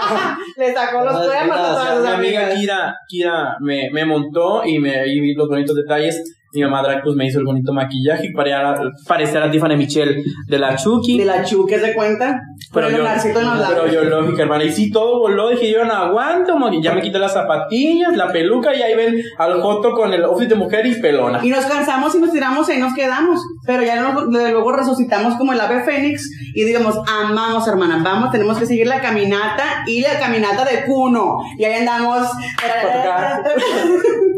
[0.56, 2.58] Le sacó los cuernos a todas Mi sus amiga amigas.
[2.58, 6.22] Kira, Kira me, me montó y me y vi los bonitos detalles.
[6.52, 10.58] Mi mamá drag pues me hizo el bonito maquillaje para parecer a Tiffany Michelle de
[10.58, 11.18] la Chucky.
[11.18, 12.40] De la chuque se cuenta.
[12.72, 14.64] Pero el yo, en los pero yo lógica, hermana.
[14.64, 15.50] Y sí, todo voló.
[15.50, 16.58] Dije, yo no aguanto.
[16.82, 18.74] Ya me quité las zapatillas, la peluca.
[18.74, 21.40] Y ahí ven al Joto con el outfit de mujer y pelona.
[21.42, 23.40] Y nos cansamos y nos tiramos y ahí nos quedamos.
[23.66, 28.58] Pero ya luego, luego resucitamos como el ave fénix y digamos, amamos, hermana, vamos, tenemos
[28.58, 31.38] que seguir la caminata y la caminata de Cuno.
[31.58, 32.28] Y ahí andamos.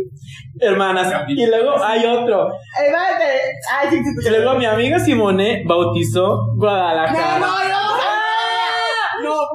[0.60, 1.24] Hermanas.
[1.28, 2.52] Y luego hay otro.
[4.24, 7.38] Y luego mi amiga Simone bautizó No, Guadalajara.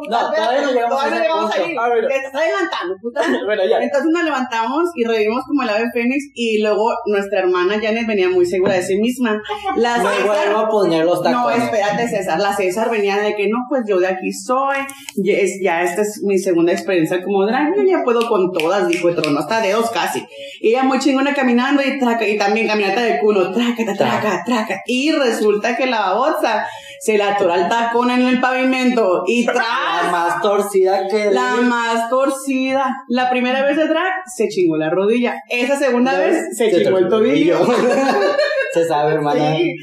[0.10, 0.28] No, no.
[0.28, 1.66] No, todavía no llegamos todavía a ese no llegamos punto.
[1.68, 1.76] ahí.
[1.78, 2.08] A ver.
[2.08, 3.22] Te estás adelantando, puta.
[3.46, 3.78] Bueno, ya.
[3.80, 8.30] Entonces nos levantamos y revivimos como el ave fénix y luego nuestra hermana Janet venía
[8.30, 9.42] muy segura de sí misma.
[9.76, 11.64] La Me César- vuelvo a poner los No, tacones.
[11.64, 12.40] espérate, César.
[12.40, 14.78] La César venía de que no, pues yo de aquí soy.
[15.18, 17.76] Ya, es- ya esta es mi segunda experiencia como drag.
[17.76, 20.26] Yo ya puedo con todas, dijo el trono, hasta dedos casi.
[20.62, 24.82] Y ella muy chingona caminando y traca, y también caminata de culo, traca, traca, traca.
[24.86, 26.68] Y resulta que la babosa
[27.06, 30.12] se le atora el tacón en el pavimento y La tras.
[30.12, 32.91] más torcida que La más torcida.
[33.10, 35.36] La primera vez de drag se chingó la rodilla.
[35.49, 37.60] Esa segunda vez se chingó el tobillo.
[38.74, 39.56] Se sabe, hermana.
[39.56, 39.74] Sí,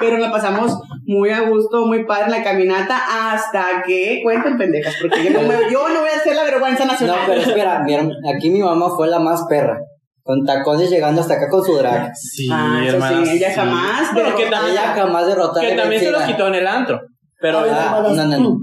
[0.00, 3.00] pero la pasamos muy a gusto, muy padre en la caminata
[3.32, 6.84] hasta que cuenten pendejas, porque yo no, me- yo no voy a hacer la vergüenza
[6.84, 7.18] No, nacional.
[7.26, 9.78] pero espera, mi aquí mi mamá fue la más perra.
[10.24, 12.12] Con tacones llegando hasta acá con su drag.
[12.14, 13.54] Sí, Ah, eso hermanas, sí, ella sí.
[13.56, 16.54] jamás Bueno, que también, Ella jamás derrotó a que la también se los quitó en
[16.54, 17.00] el antro.
[17.40, 18.58] Pero Ah, no, no.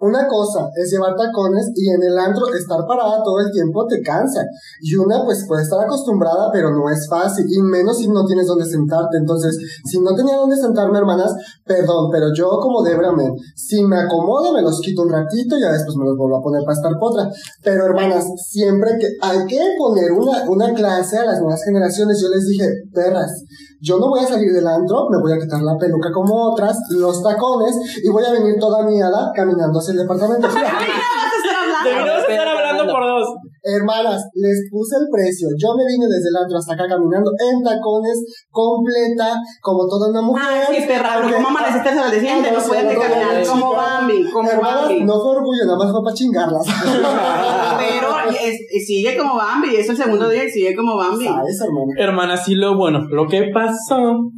[0.00, 4.00] Una cosa es llevar tacones y en el antro estar parada todo el tiempo te
[4.00, 4.44] cansa.
[4.80, 7.44] Y una pues puede estar acostumbrada, pero no es fácil.
[7.48, 9.18] Y menos si no tienes dónde sentarte.
[9.18, 11.34] Entonces, si no tenía dónde sentarme, hermanas,
[11.66, 15.60] perdón, pero yo como Debra Men, si me acomodo, me los quito un ratito y
[15.60, 17.30] ya después me los vuelvo a poner para estar potra.
[17.62, 22.28] Pero hermanas, siempre que hay que poner una, una clase a las nuevas generaciones, yo
[22.28, 23.44] les dije, perras,
[23.80, 26.78] yo no voy a salir del antro, me voy a quitar la peluca como otras,
[26.90, 30.48] los tacones, y voy a venir toda miada caminando hacia el departamento.
[31.84, 33.28] deberíamos estar hablando por dos.
[33.62, 35.48] Hermanas, les puse el precio.
[35.58, 38.18] Yo me vine desde el antro hasta acá caminando en tacones,
[38.50, 40.42] completa, como toda una mujer.
[40.46, 41.98] Ah, sí, perra, Porque- ¿cómo amaneciste al?
[41.98, 45.04] Ah, No puedes no, no, caminar no, como Bambi, como Hermanas, Bambi.
[45.04, 46.66] no fue orgullo, nada más fue para chingarlas.
[47.78, 48.08] Pero
[48.40, 51.24] es- sigue como Bambi, es el segundo día y sigue como Bambi.
[51.24, 51.92] ¿Sabes, hermana?
[51.98, 54.30] Hermana, sí, lo bueno, lo que pasó,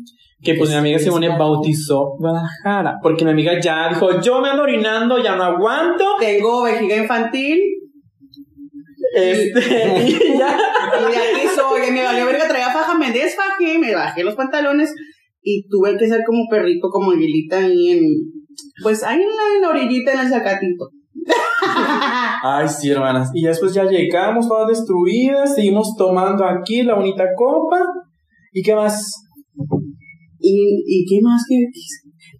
[0.42, 4.64] que pues mi amiga Simone bautizó Guadalajara, porque mi amiga ya dijo, yo me ando
[4.64, 7.58] orinando, ya no aguanto, Tengo vejiga infantil
[9.14, 9.60] este,
[10.06, 10.58] y ya,
[10.98, 11.90] y de aquí soy.
[11.90, 14.92] Me valió verga, traía faja, me desfajé, me bajé los pantalones
[15.42, 18.04] y tuve que ser como perrito, como aguilita ahí en,
[18.82, 20.90] pues ahí en la, en la orillita, en el zacatito.
[22.42, 23.30] Ay, sí, hermanas.
[23.34, 27.80] Y después ya llegamos, todas destruidas, seguimos tomando aquí la bonita copa.
[28.52, 29.10] ¿Y qué más?
[30.38, 31.56] ¿Y, y qué más que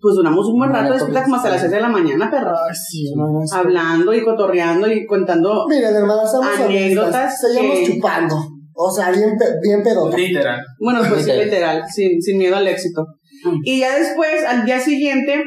[0.02, 2.56] Pues duramos un buen rato despierta como hasta las 6 de la mañana, perro.
[2.74, 3.12] Sí.
[3.52, 5.64] Hablando y cotorreando y contando.
[5.68, 7.40] Miren, hermanas, estamos Anécdotas.
[7.40, 8.36] Seguimos que- chupando.
[8.74, 10.16] O sea, bien, pe- bien pedota.
[10.16, 10.60] Literal.
[10.80, 11.44] Bueno, pues sí, Ok.
[11.44, 13.06] literal, sin, sin miedo al éxito.
[13.44, 13.58] Mm.
[13.64, 15.44] Y ya después, al día siguiente,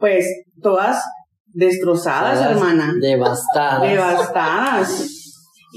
[0.00, 0.26] pues
[0.60, 1.00] todas
[1.52, 2.92] destrozadas, Todas hermana.
[3.00, 3.82] Devastadas.
[3.82, 5.15] Devastadas.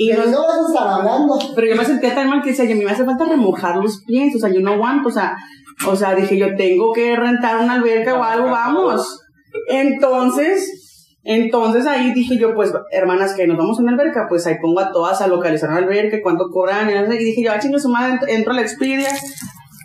[0.02, 1.38] Y nos- no vas a estar hablando.
[1.56, 4.04] pero yo me sentía tan mal que decía, a mí me hace falta remojar los
[4.06, 5.36] pies, o sea, yo no aguanto, o sea,
[5.88, 9.20] o sea, dije, yo tengo que rentar una alberca o algo, vamos.
[9.68, 14.56] Entonces, entonces ahí dije yo, pues, hermanas, que nos vamos a una alberca, pues ahí
[14.62, 17.90] pongo a todas a localizar una alberca, cuánto cobran, y dije yo, ah, chingo su
[17.90, 19.10] madre, entro a la Expedia,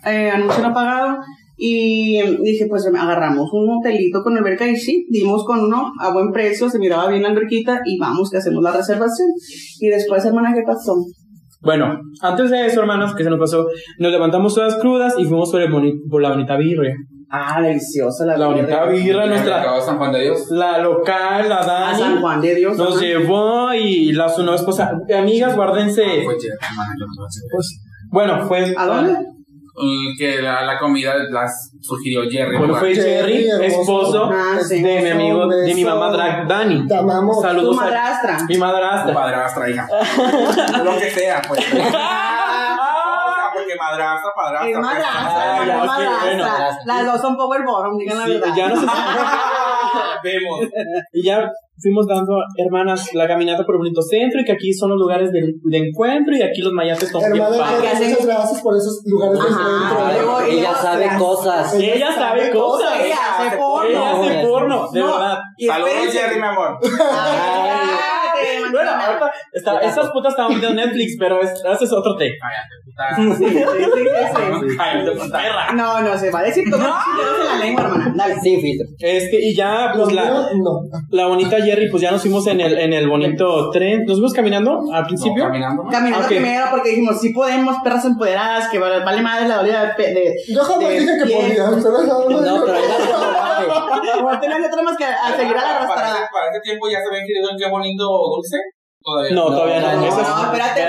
[0.05, 1.19] eh, anuncio no pagado,
[1.57, 6.31] y dije, pues agarramos un hotelito con alberca y sí, dimos con uno a buen
[6.31, 9.29] precio, se miraba bien la alberquita y vamos que hacemos la reservación.
[9.79, 10.93] Y después, hermana, ¿qué pasó?
[11.61, 13.65] Bueno, antes de eso, hermanos, que se nos pasó,
[13.99, 16.93] nos levantamos todas crudas y fuimos por, el boni- por la bonita birria.
[17.27, 20.45] Ah, deliciosa la La bonita birra, nuestra, San Juan de Dios.
[20.51, 22.77] la local, la A San Dani, Juan de Dios.
[22.77, 23.01] nos ajá.
[23.05, 24.91] llevó y la su nueva esposa.
[25.17, 26.03] Amigas, guárdense.
[26.23, 27.05] Pues ya, hermana, no.
[27.51, 27.81] Pues,
[28.11, 28.73] bueno, fue.
[28.77, 29.13] ¿A dónde?
[29.77, 32.57] Mm, Que la, la comida las sugirió Jerry.
[32.57, 34.81] Bueno, fue Jerry, esposo Ah, sí.
[34.81, 36.87] de mi amigo, de mi mamá drag Dani.
[36.87, 37.35] Te amamos.
[37.37, 38.37] Tu Saludos a madrastra.
[38.47, 39.13] mi madrastra.
[39.13, 39.87] Padrastra, hija.
[40.83, 41.59] Lo que sea, pues.
[43.53, 44.69] Porque madrastra, padrastra.
[44.69, 46.19] Es pues, madrastra, madrastra.
[46.23, 46.45] bueno.
[46.85, 48.55] Las dos son power bottom, digan la Sí, verdad.
[48.55, 48.87] ya no sé.
[50.23, 50.59] Vemos.
[51.13, 51.51] Y ya
[51.81, 55.31] fuimos dando, hermanas, la caminata por el bonito centro y que aquí son los lugares
[55.31, 59.45] de, de encuentro y aquí los mayates son Hermana, muchas gracias por esos lugares de
[59.47, 60.39] encuentro.
[60.41, 61.73] Ella ellas- sabe cosas.
[61.75, 62.99] Ella sabe cosas.
[63.03, 63.89] Ella hace porno.
[63.89, 65.39] Ella hace porno, de No, verdad.
[65.67, 66.11] Saludos.
[66.11, 66.79] Jerry, mi amor.
[68.75, 72.31] Bueno, ahorita está- esas putas estaban viendo Netflix, pero es- ese es otro té.
[73.17, 74.77] Sí, sí, sí, sí.
[74.77, 75.37] Cállate, puta.
[75.37, 75.73] Perra.
[75.73, 78.13] No, no, se va a decir todo chingados en la lengua, hermana.
[78.15, 78.35] Dale.
[78.39, 78.87] Sin filtro.
[78.99, 80.23] Este, y ya, pues la,
[80.55, 80.79] no.
[81.09, 84.05] la bonita Jerry, pues ya nos fuimos en el, en el bonito tren.
[84.05, 85.43] ¿Nos fuimos caminando al principio?
[85.43, 85.83] No, caminando.
[85.83, 85.89] ¿no?
[85.89, 86.29] Caminando Ok.
[86.29, 90.33] primero porque dijimos, sí podemos, perras empoderadas, que vale, vale madre la dolida de, de,
[90.47, 91.75] Yo jamás de dije que podía, no,
[92.45, 92.63] No,
[94.39, 96.15] pero ahí la otra más que a seguir a la Para, arrastrada.
[96.15, 98.57] ese- para ese tiempo ya se habían querido en qué bonito dulce.
[99.05, 99.35] Todavía.
[99.35, 100.01] No, todavía no.
[100.01, 100.81] no, Eso es- no, espérate.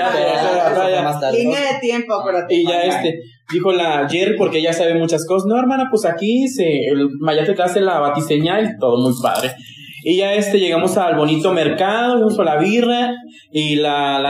[1.37, 2.55] Línea de tiempo, acuérdate.
[2.55, 3.19] Y ya este,
[3.53, 5.45] dijo la Jerry, porque ella sabe muchas cosas.
[5.47, 9.51] No, hermana, pues aquí se, el Mayate te hace la batiseñal y todo muy padre.
[10.09, 13.13] Y ya este, llegamos al bonito mercado, fuimos por la birra
[13.51, 14.23] y la.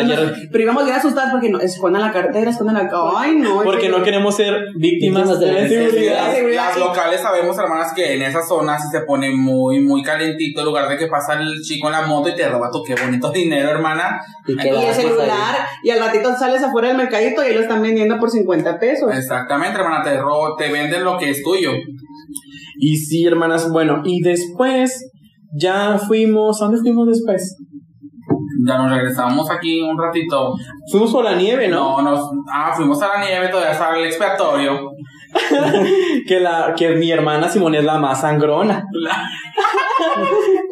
[0.51, 2.89] Pero íbamos bien asustadas porque no, escondan la cartera, escondan la...
[3.15, 3.61] Ay, no.
[3.61, 6.27] Porque no queremos ser víctimas Víctimas de de la inseguridad.
[6.29, 10.01] La seguridad, Las locales sabemos, hermanas, que en esa zona sí se pone muy, muy
[10.01, 10.61] calentito.
[10.61, 12.95] En lugar de que pasa el chico en la moto y te roba tu qué
[12.99, 14.19] bonito dinero, hermana.
[14.47, 17.83] Y Y el celular, y al ratito sales afuera del mercadito y ahí lo están
[17.83, 19.15] vendiendo por 50 pesos.
[19.15, 21.69] Exactamente, hermana, te robo, te venden lo que es tuyo.
[22.79, 25.11] Y sí, hermanas, bueno, y después
[25.57, 27.57] ya fuimos, ¿a dónde fuimos después?
[28.67, 30.53] Ya nos regresamos aquí un ratito.
[30.91, 32.01] Fuimos por la nieve, ¿no?
[32.01, 34.91] No, nos, ah, fuimos a la nieve, todavía estaba el expiatorio.
[36.27, 38.85] Que, la, que mi hermana Simón es la más sangrona.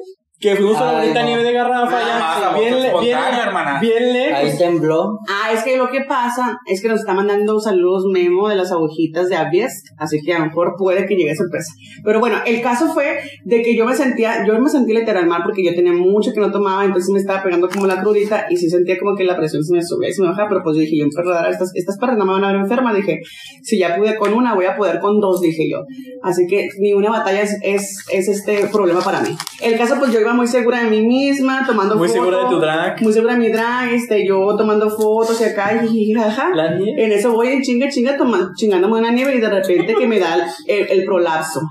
[0.50, 1.28] que fuimos a la bonita no.
[1.28, 2.50] nieve de garrafa más, ya.
[2.50, 3.80] a Bien, le- bien, hermana.
[3.80, 4.39] bien lejos.
[4.39, 5.20] Ahí tembló.
[5.28, 8.72] Ah, es que lo que pasa es que nos está mandando saludos Memo de las
[8.72, 11.72] agujitas de Abies, así que a lo mejor puede que llegue sorpresa.
[12.04, 15.41] Pero bueno, el caso fue de que yo me sentía, yo me sentí literal mal
[15.43, 18.58] porque yo tenía mucho que no tomaba, entonces me estaba pegando como la crudita y
[18.58, 20.76] sí sentía como que la presión se me subía y se me bajaba, pero pues
[20.78, 23.20] yo dije, yo enfermedad, estas, estas perras no me van a ver enferma, dije,
[23.64, 25.80] si ya pude con una, voy a poder con dos, dije yo.
[26.24, 29.30] Así que ni una batalla es, es, es este problema para mí.
[29.62, 32.59] El caso, pues yo iba muy segura de mí misma, tomando Muy segura de fotos,
[32.59, 33.01] tu drag.
[33.01, 36.49] Muy segura de mi drag, este, yo tomando fotos y acá, jiji, jaja.
[36.53, 37.03] La nieve.
[37.05, 40.19] En eso voy en chinga, chinga, toma- chingándome una nieve y de repente que me
[40.19, 40.36] da
[40.67, 41.61] el, el prolapso.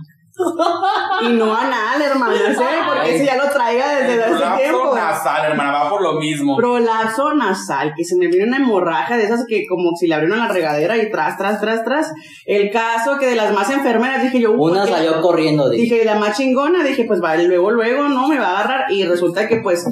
[1.23, 2.65] Y no anal, hermana, ¿sí?
[2.87, 4.95] porque ese ya lo traiga desde El hace prolapso tiempo.
[4.95, 6.57] nasal, hermana, va por lo mismo.
[6.57, 10.39] Prolapso nasal, que se me viene una hemorragia de esas que como si le abrieron
[10.39, 12.13] la regadera y tras, tras, tras, tras.
[12.47, 14.91] El caso que de las más enfermeras dije yo, Una ¿qué?
[14.91, 15.71] salió corriendo.
[15.71, 15.83] Dije.
[15.95, 18.91] Dije, la más chingona, dije, pues va, luego, luego, no, me va a agarrar.
[18.93, 19.85] Y resulta que, pues,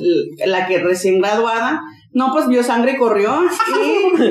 [0.44, 1.80] la que recién graduada,
[2.14, 3.34] no, pues vio sangre y corrió.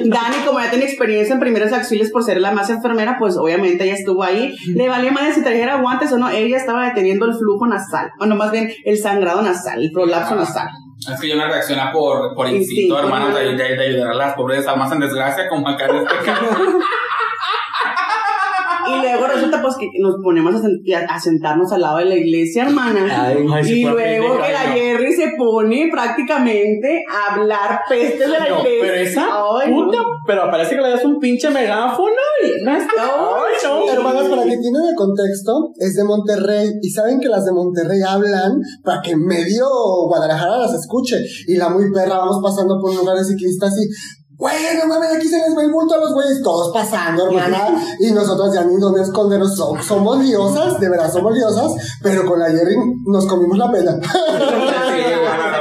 [0.03, 3.37] Y Dani, como ya tiene experiencia en primeros auxilios por ser la más enfermera, pues
[3.37, 4.55] obviamente ella estuvo ahí.
[4.75, 6.29] Le valió madre si trajera guantes o no.
[6.29, 8.11] Ella estaba deteniendo el flujo nasal.
[8.19, 10.67] Bueno, más bien el sangrado nasal, el prolapso nasal.
[11.11, 13.57] Es que yo no reacciona por, por instinto, hermana, de, ¿no?
[13.57, 16.45] de- de ayudar a las pobres almas en desgracia, como acá en este caso.
[18.97, 22.15] Y luego resulta, pues, que nos ponemos a, sent- a sentarnos al lado de la
[22.15, 23.25] iglesia, hermana.
[23.27, 23.37] Ay,
[23.67, 24.73] y luego que la no.
[24.73, 28.79] Jerry se pone prácticamente a hablar pestes de la No, iglesia.
[28.81, 29.27] pero esa
[29.61, 29.85] Ay, no.
[29.85, 32.91] puta, pero parece que le das un pinche megáfono y no está.
[33.03, 33.89] Ay, no.
[33.91, 38.01] Hermanas, para que tienen el contexto, es de Monterrey y saben que las de Monterrey
[38.07, 39.65] hablan para que medio
[40.07, 41.17] Guadalajara las escuche.
[41.47, 43.85] Y la muy perra, vamos pasando por un lugar de ciclistas y,
[44.41, 47.75] güey, no mames, aquí se les ve el bulto a los güeyes, todos pasando, hermana.
[47.99, 52.39] y nosotros ya ni dónde escondernos, somos, somos diosas, de verdad somos diosas, pero con
[52.39, 52.75] la Jerry
[53.05, 53.99] nos comimos la pena.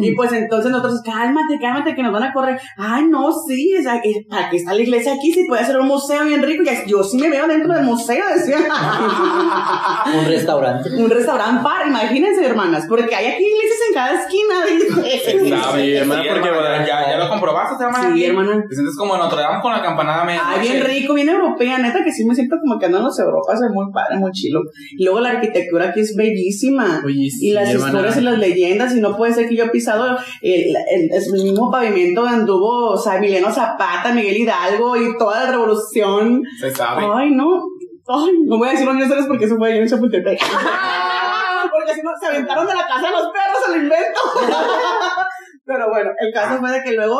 [0.00, 2.58] Y pues entonces nosotros, cálmate, cálmate, que nos van a correr.
[2.76, 5.32] Ay, no, sí, es, es- ¿para qué está la iglesia aquí?
[5.32, 6.62] Si puede ser un museo bien rico.
[6.64, 8.58] Ya, yo sí me veo dentro del museo, decía.
[10.18, 10.90] Un restaurante.
[10.96, 14.54] un restaurante par, imagínense, hermanas, porque hay aquí iglesias en cada esquina.
[15.10, 15.30] dice.
[15.40, 18.14] Sí, hermana, porque hermana, ya, ya lo comprobaste, hermana.
[18.14, 18.64] Sí, hermana.
[18.68, 20.42] Te sientes como en Notre Dame con la campanada media.
[20.44, 23.18] Ay, bien rico, bien europea, neta que sí me siento como que ando en los
[23.18, 24.60] Europas, es muy padre, muy chilo.
[24.96, 27.02] Y luego la arquitectura aquí es bellísima.
[27.04, 27.88] Oye, sí, y las hermana.
[27.92, 31.42] historias y las leyendas, y no puede ser que yo he pisado el, el- el
[31.42, 36.42] mismo pavimento donde anduvo, o sea, Emiliano Zapata, Miguel Hidalgo y toda la revolución.
[36.60, 37.04] Se sabe.
[37.14, 37.62] Ay, no.
[38.08, 40.38] Ay, no voy a decir los nombres porque eso fue allá en Chapultepec.
[41.72, 44.20] porque si no, se aventaron de la casa de los perros, se lo invento.
[45.64, 47.18] Pero bueno, el caso fue de que luego,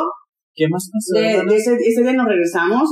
[0.54, 1.18] ¿Qué más pasó?
[1.18, 2.88] de, de ese, ese día nos regresamos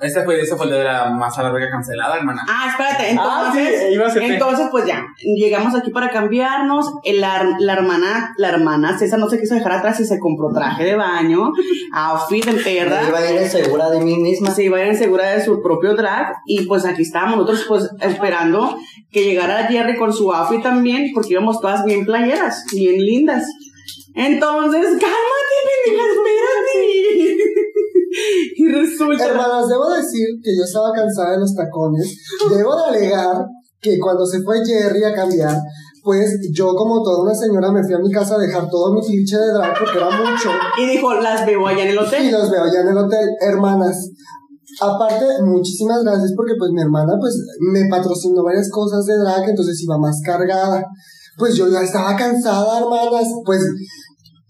[0.00, 2.42] Ese fue, ese fue el de la más a la verga cancelada, hermana.
[2.48, 5.02] Ah, espérate, Ah, sí, entonces, iba a entonces pues ya,
[5.38, 9.72] llegamos aquí para cambiarnos, el- la, la hermana, la hermana César no se quiso dejar
[9.72, 11.50] atrás y se compró traje de baño,
[11.94, 14.50] outfit en Me perra, iba a ir segura de mí misma.
[14.50, 17.64] se iba a ir en segura de su propio drag, y pues aquí estábamos nosotros
[17.66, 18.76] pues esperando
[19.10, 23.44] que llegara Jerry con su outfit también, porque íbamos todas bien playeras, bien lindas.
[24.14, 26.95] Entonces, cálmate, pendeja, espérate.
[28.56, 29.26] y resulta...
[29.26, 32.16] Hermanas, debo decir que yo estaba cansada de los tacones.
[32.50, 33.44] Debo de alegar
[33.80, 35.56] que cuando se fue Jerry a cambiar,
[36.06, 39.00] después, yo como toda una señora me fui a mi casa a dejar todo mi
[39.00, 40.50] cliché de drag porque era mucho.
[40.78, 42.32] Y dijo, las veo allá en el Y hotel.
[42.32, 44.10] los veo allá en el hotel, hermanas.
[44.80, 47.34] Aparte, muchísimas gracias porque pues mi hermana pues
[47.72, 50.84] me patrocinó varias cosas de drag, entonces iba más cargada.
[51.38, 53.28] Pues yo ya estaba cansada, hermanas.
[53.44, 53.62] Pues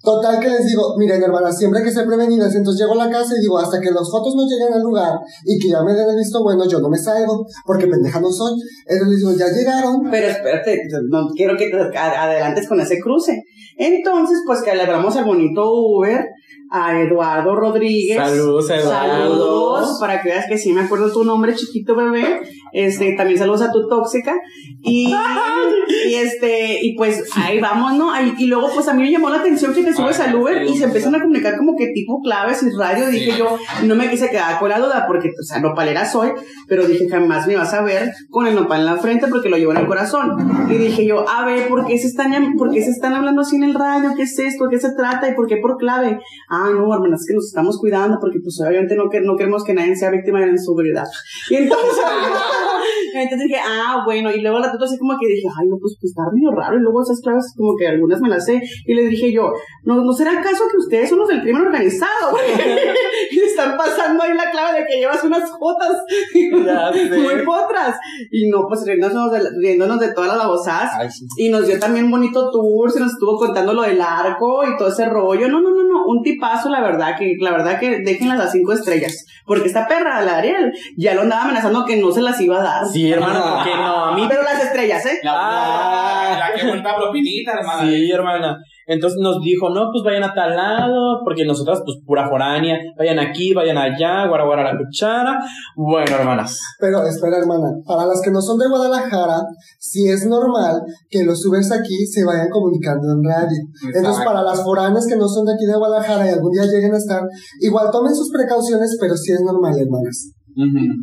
[0.07, 2.55] total que les digo, miren hermanas, siempre hay que ser prevenidas.
[2.55, 5.19] Entonces llego a la casa y digo, hasta que las fotos no lleguen al lugar
[5.45, 8.31] y que ya me den el visto bueno, yo no me salgo porque pendeja no
[8.31, 8.55] soy.
[8.87, 10.09] Entonces les digo, ya llegaron.
[10.09, 13.43] Pero espérate, no quiero que te adelantes con ese cruce.
[13.77, 16.25] Entonces, pues que le hablamos al bonito Uber,
[16.71, 18.17] a Eduardo Rodríguez.
[18.19, 19.09] Saludos, Eduardo.
[19.23, 22.41] Saludos, para que veas que sí me acuerdo tu nombre, chiquito bebé.
[22.73, 24.35] Este, también saludos a tu tóxica.
[24.83, 25.15] Y,
[26.09, 28.13] y este, y pues ahí vamos, ¿no?
[28.13, 30.63] Ahí- y luego, pues a mí me llamó la atención que te subes al Uber
[30.65, 33.07] y se empiezan a comunicar como que tipo claves y radio.
[33.09, 33.39] Dije Sí.
[33.39, 36.31] yo, no me quise quedar con la duda porque, o sea, nopalera soy,
[36.69, 39.57] pero dije jamás me vas a ver con el nopal en la frente porque lo
[39.57, 40.37] llevo en el corazón.
[40.71, 43.57] Y dije yo, a ver, ¿por qué se están, por qué se están hablando así
[43.57, 44.11] en el radio?
[44.17, 44.65] ¿Qué es esto?
[44.67, 45.29] ¿De qué se trata?
[45.29, 46.19] ¿Y por qué por clave?
[46.57, 49.63] Ah, no, hermanas, es que nos estamos cuidando porque pues obviamente no, que, no queremos
[49.65, 51.05] que nadie sea víctima de la inseguridad.
[51.51, 52.05] Y entonces,
[53.15, 55.97] entonces dije, ah, bueno, y luego la tuta así como que dije, ay, no, pues,
[56.01, 58.95] pues está medio raro, y luego esas claves como que algunas me las sé, y
[58.95, 59.53] le dije yo,
[59.85, 62.37] no, ¿no será acaso que ustedes son los del crimen organizado?
[63.31, 65.93] y están pasando ahí la clave de que llevas unas jotas
[66.53, 67.97] muy potras.
[68.31, 70.91] Y no, pues riéndonos de, riéndonos de todas las babosadas.
[70.99, 71.27] Ay, sí.
[71.39, 74.89] Y nos dio también bonito tour, se nos estuvo contando lo del arco y todo
[74.89, 75.49] ese rollo.
[75.49, 78.73] No, no, no, no, un tipazo, la verdad, que la verdad que déjenlas a cinco
[78.73, 79.27] estrellas.
[79.45, 82.63] Porque esta perra, la Ariel, ya lo andaba amenazando que no se las iba a
[82.63, 82.87] dar.
[82.87, 84.07] Sí, hermano, ¿por qué no?
[84.07, 85.21] A mí Pero las estrellas, ¿eh?
[85.23, 86.37] La, Ah.
[86.39, 87.83] la que cuenta propinita, hermana.
[87.89, 88.59] Sí, hermana.
[88.87, 93.19] Entonces nos dijo, no, pues vayan a tal lado, porque nosotras, pues pura foránea, vayan
[93.19, 95.39] aquí, vayan allá, guara guara la cuchara.
[95.75, 96.61] Bueno, hermanas.
[96.79, 99.43] Pero espera, hermana, para las que no son de Guadalajara,
[99.79, 100.81] sí es normal
[101.11, 103.59] que los Ubers aquí se vayan comunicando en radio.
[103.93, 106.95] Entonces, para las foráneas que no son de aquí de Guadalajara y algún día lleguen
[106.95, 107.23] a estar,
[107.61, 110.33] igual tomen sus precauciones, pero sí es normal, hermanas.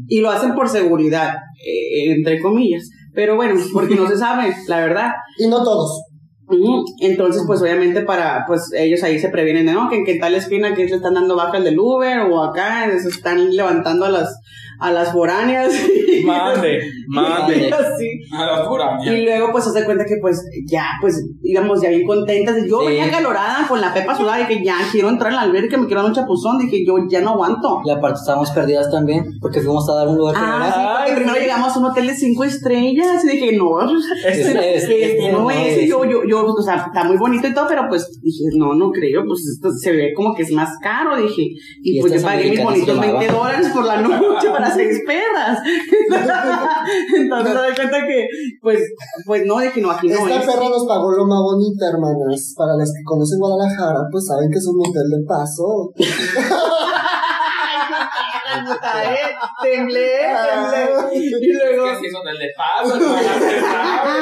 [0.07, 2.89] Y lo hacen por seguridad, eh, entre comillas.
[3.13, 5.11] Pero bueno, porque no se sabe, la verdad.
[5.37, 6.01] Y no todos.
[6.99, 10.35] Entonces, pues obviamente para, pues ellos ahí se previenen de, no, que en qué tal
[10.35, 14.09] esquina que le están dando baja al del Uber o acá se están levantando a
[14.09, 14.39] las,
[14.83, 15.73] a las foráneas.
[16.25, 17.71] Mande, Y mande.
[18.31, 19.03] A la.
[19.13, 22.55] Y luego pues se da cuenta que pues ya, pues íbamos ya bien contentas.
[22.67, 22.87] Yo Sí.
[22.87, 26.01] venía calorada con la pepa sudada y que ya quiero entrar al albergue, me quiero
[26.01, 26.59] dar un chapuzón.
[26.59, 27.81] Dije yo ya no aguanto.
[27.85, 30.65] Y aparte estábamos perdidas también, porque fuimos a dar un lugar Ah, primero.
[30.65, 31.41] sí, porque Ay, primero sí.
[31.41, 35.39] llegamos a un hotel de cinco estrellas y dije, no, Este- este, este- este no
[35.43, 35.77] no es.
[35.77, 35.83] es.
[35.83, 38.73] Y yo, yo, yo, o sea, está muy bonito y todo, pero pues dije, no,
[38.75, 41.41] no creo, pues esto se ve como que es más caro, dije.
[41.81, 43.35] Y, Y pues yo pagué mis bonitos se 20 llamaban.
[43.35, 44.72] dólares por la noche para
[45.05, 45.59] perras.
[47.15, 48.27] Entonces me doy cuenta que,
[48.61, 48.79] pues,
[49.25, 50.45] pues no, dije, no, aquí no Esta es.
[50.45, 52.53] perra nos pagó lo más bonita, hermanas.
[52.57, 55.91] Para las que conocen Guadalajara, pues saben que es un hotel de paso.
[58.53, 59.17] Temblé,
[59.63, 60.11] temblé.
[61.13, 64.19] Y luego, Es que si son del de paso, hermana, se sabe.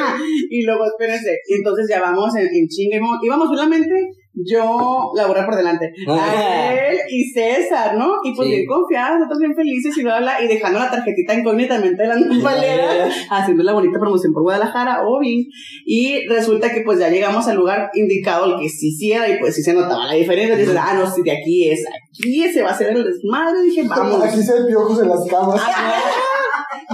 [0.50, 3.94] y luego, espérense, y entonces ya vamos en, en chingue, íbamos solamente
[4.34, 8.14] yo, Laura por delante, a él y César, ¿no?
[8.24, 8.54] Y pues Sí.
[8.54, 12.16] bien confiadas, nosotros bien felices y bla, bla, y dejando la tarjetita incógnitamente de la
[12.16, 15.44] nopalera, haciendo la bonita promoción por Guadalajara, obvio.
[15.84, 19.38] Y resulta que pues ya llegamos al lugar indicado, el que sí sí era, y
[19.38, 22.62] pues sí se notaba la diferencia, dices, ah, no, sí, de aquí es, aquí ese
[22.62, 24.22] va a ser el desmadre, dije, vamos.
[24.22, 25.60] Aquí se ven piojos en las camas.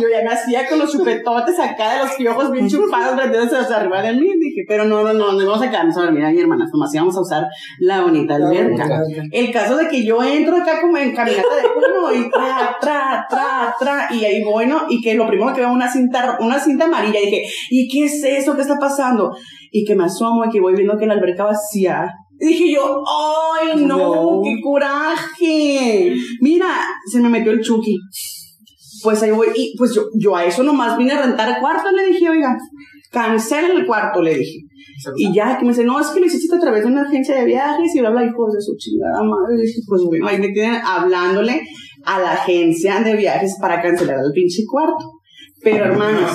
[0.00, 3.76] Yo ya me hacía con los chupetotes acá de los piojos bien chupados, metiéndose hacia
[3.76, 4.28] arriba de mí.
[4.58, 6.70] Dije, pero no, no, no, no vamos a quedarnos a dormir ahí, hermanas.
[6.72, 7.46] Nomás íbamos a usar
[7.78, 9.02] la bonita alberca.
[9.30, 13.26] El caso de que yo entro acá como en caminata de uno y tra, tra,
[13.28, 16.86] tra, tra, y ahí bueno, y que lo primero que veo una cinta, una cinta
[16.86, 18.56] amarilla, y dije, ¿y qué es eso?
[18.56, 19.30] ¿Qué está pasando?
[19.70, 22.08] Y que me asomo y que voy viendo que la alberca vacía.
[22.40, 23.98] Y dije yo, ¡ay, no!
[23.98, 24.40] No.
[24.42, 26.14] ¡Qué coraje!
[26.40, 26.68] Mira,
[27.10, 27.96] se me metió el Chucky.
[29.02, 32.06] Pues ahí voy, y pues yo, yo a eso nomás vine a rentar cuarto, le
[32.06, 32.56] dije, oiga,
[33.10, 34.58] cancelen el cuarto, le dije.
[35.16, 37.34] Y ya, que me dice, no, es que lo hiciste a través de una agencia
[37.36, 39.56] de viajes y bla, bla, hijos de su chingada madre.
[39.58, 41.62] Y dije, pues bueno, ahí me tienen hablándole
[42.04, 45.20] a la agencia de viajes para cancelar el pinche cuarto.
[45.62, 46.30] Pero hermanas,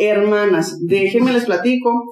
[0.00, 2.04] hermanas, déjenme les platico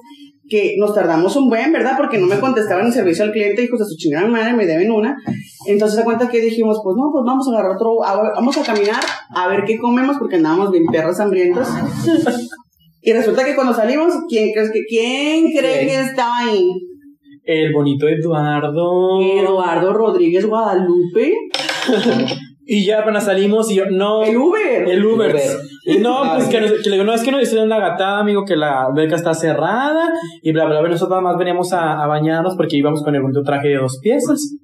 [0.49, 1.93] que nos tardamos un buen, ¿verdad?
[1.97, 4.91] Porque no me contestaban el servicio al cliente, hijos de su chingada madre, me deben
[4.91, 5.15] una.
[5.65, 7.97] Entonces, a cuenta que dijimos, pues no, pues vamos a agarrar otro,
[8.35, 9.01] vamos a caminar
[9.35, 11.67] a ver qué comemos, porque andábamos bien perros hambrientos.
[13.07, 15.87] Y resulta que cuando salimos, ¿quién crees que, quién cree ¿Quién?
[15.87, 16.67] que estaba ahí?
[17.45, 19.21] El bonito Eduardo.
[19.21, 21.33] Eduardo Rodríguez Guadalupe.
[22.69, 24.25] Y ya apenas salimos y yo, no.
[24.25, 24.89] El Uber.
[24.89, 25.33] El Uber.
[26.01, 28.43] No, pues que, nos- que le digo, no, es que nos hicieron la gatada, amigo,
[28.43, 30.09] que la beca está cerrada.
[30.41, 30.89] Y bla, bla, bla.
[30.89, 33.99] Nosotros nada más veníamos a, a bañarnos porque íbamos con el bonito traje de dos
[34.03, 34.57] piezas.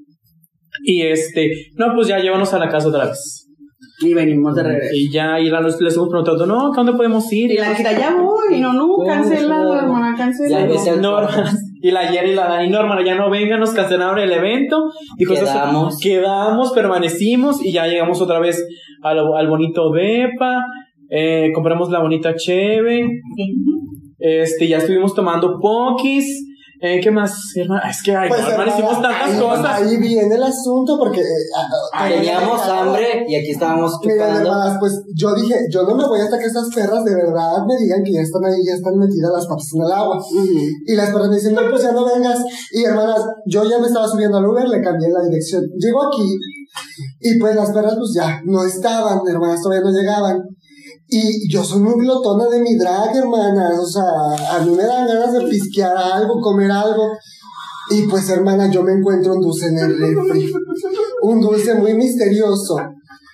[0.83, 3.47] Y este, no, pues ya llévanos a la casa otra vez.
[4.03, 4.91] Y venimos de regreso.
[4.95, 7.51] Y ya, y la, les hemos preguntado, no, ¿a dónde podemos ir?
[7.51, 8.57] Y la Kira, ya voy.
[8.57, 10.59] Y no, no, cancela, hermana, cancela.
[10.61, 11.51] Ya ves el- No, hermana.
[11.81, 14.83] Y la Jerry y la Dani, no, hermana, ya no vengan, nos cancelaron el evento.
[15.17, 15.99] Dijo, "Eso- Quedamos.
[15.99, 18.65] quedamos, permanecimos y ya llegamos otra vez
[19.01, 20.63] al, al bonito Depa.
[21.09, 23.05] Eh, compramos la bonita Cheve.
[24.19, 26.52] Este, ya estuvimos tomando Pokis.
[26.85, 27.89] Eh, ¿Qué más, hermana?
[27.89, 29.65] Es que, ay, Pues, hermana, hicimos tantas ahí, cosas.
[29.65, 31.21] Ahí viene el asunto porque...
[31.21, 34.39] eh, ah, ah, Teníamos ah, hambre y aquí estábamos Miren, chupando.
[34.41, 37.77] hermanas, pues yo dije, yo no me voy hasta que estas perras de verdad me
[37.77, 40.17] digan que ya están ahí, ya están metidas las patas en el agua.
[40.85, 42.43] Y las perras me dicen, no, pues ya no vengas.
[42.73, 45.63] Y hermanas, yo ya me estaba subiendo al Uber, le cambié la dirección.
[45.79, 46.35] Llego aquí
[47.21, 50.41] y pues las perras pues ya no estaban, hermanas, todavía no llegaban.
[51.15, 53.77] Y yo soy muy glotona de mi drag, hermanas.
[53.77, 57.11] O sea, a mí me dan ganas de pisquear algo, comer algo.
[57.91, 60.51] Y pues, hermana, yo me encuentro un dulce en el refri.
[61.21, 62.77] Un dulce muy misterioso.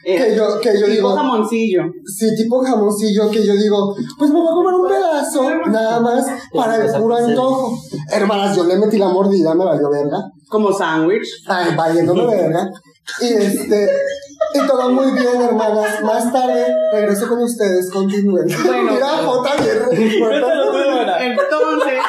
[0.04, 1.84] Que yo, que yo tipo digo, jamoncillo.
[2.06, 6.26] sí, tipo jamoncillo, que yo digo, pues me voy a comer un pedazo, nada más,
[6.54, 7.78] para el puro antojo.
[8.12, 10.18] Hermanas, yo le metí la mordida, me valió verga.
[10.50, 11.44] Como sándwich.
[11.48, 12.70] Ay, valiéndome verga.
[13.22, 13.90] Y este,
[14.54, 16.02] y todo muy bien, hermanas.
[16.04, 18.47] Más tarde regreso con ustedes, continúen.
[18.66, 18.93] Bueno.
[18.93, 19.08] Mira,
[19.91, 21.26] hermana.
[21.26, 22.00] Entonces,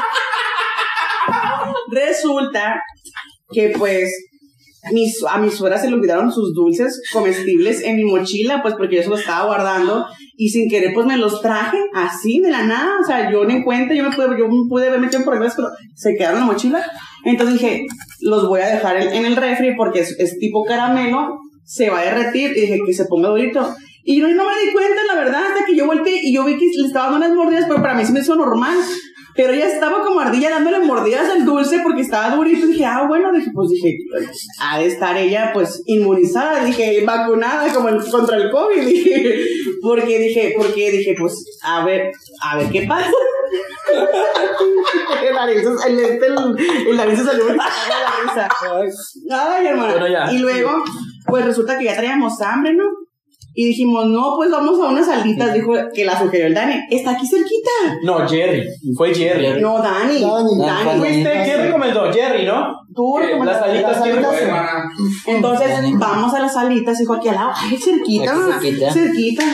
[1.91, 2.83] resulta
[3.53, 4.11] que pues
[4.93, 8.97] mis, a mi suegra se le olvidaron sus dulces comestibles en mi mochila, pues porque
[8.97, 12.65] yo se los estaba guardando y sin querer pues me los traje así de la
[12.65, 15.25] nada, o sea, yo ni cuenta, yo me pude, yo me pude haber metido en
[15.27, 16.91] problemas, pero se quedaron en la mochila.
[17.25, 17.87] Entonces dije,
[18.21, 21.39] los voy a dejar en, en el refri porque es, es tipo caramelo,
[21.71, 23.75] se va a derretir y dije que se ponga durito.
[24.03, 26.59] Y yo no me di cuenta, la verdad, hasta que yo volteé y yo vi
[26.59, 28.77] que le estaba dando unas mordidas, pero para mí se me hizo normal.
[29.37, 32.67] Pero ella estaba como ardilla dándole mordidas al dulce porque estaba durito.
[32.67, 33.97] Y dije, ah, bueno, dije, pues dije,
[34.61, 39.37] ha de estar ella pues inmunizada, dije, vacunada como el- contra el COVID, dije,
[39.81, 42.11] porque dije, porque dije, pues, a ver,
[42.43, 43.09] a ver qué pasa.
[45.29, 47.53] el nariz, el, este, el, el nariz se salió la
[48.25, 48.49] risa.
[49.31, 49.99] Ay, hermano.
[49.99, 50.33] Bueno.
[50.33, 50.85] Y luego,
[51.27, 52.85] pues resulta que ya traíamos hambre, ¿no?
[53.53, 56.77] Y dijimos, no, pues vamos a unas salitas, dijo que la sugirió el Dani.
[56.89, 57.71] Está aquí cerquita.
[58.05, 58.65] No, Jerry.
[58.97, 59.61] Fue Jerry.
[59.61, 60.21] No, Dani.
[60.21, 60.59] Dani.
[60.59, 61.01] Dani, Dani.
[61.01, 61.43] fuiste.
[61.45, 62.13] ¿Quién recomendó?
[62.13, 62.69] Jerry, ¿no?
[62.95, 64.53] Tú Eh, recomendaste las alitas, las ¿quién recomendó?
[65.27, 65.69] Entonces,
[65.99, 67.51] vamos a las salitas, dijo aquí al lado.
[67.57, 68.35] Ay, cerquita.
[68.93, 69.45] Cerquita.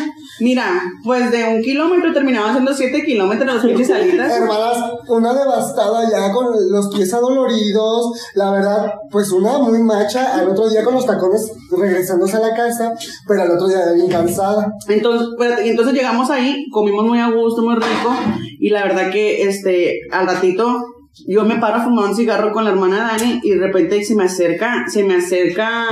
[0.41, 4.33] Mira, pues de un kilómetro terminaba siendo siete kilómetros las pinches salitas.
[4.33, 4.77] Hermanas,
[5.09, 10.69] una devastada ya con los pies adoloridos, la verdad, pues una muy macha, al otro
[10.69, 12.93] día con los tacones regresándose a la casa,
[13.27, 14.73] pero al otro día bien cansada.
[14.89, 18.15] Entonces, pues, y entonces llegamos ahí, comimos muy a gusto, muy rico,
[18.59, 20.85] y la verdad que este, al ratito
[21.27, 24.15] yo me paro a fumar un cigarro con la hermana Dani y de repente se
[24.15, 25.87] me acerca, se me acerca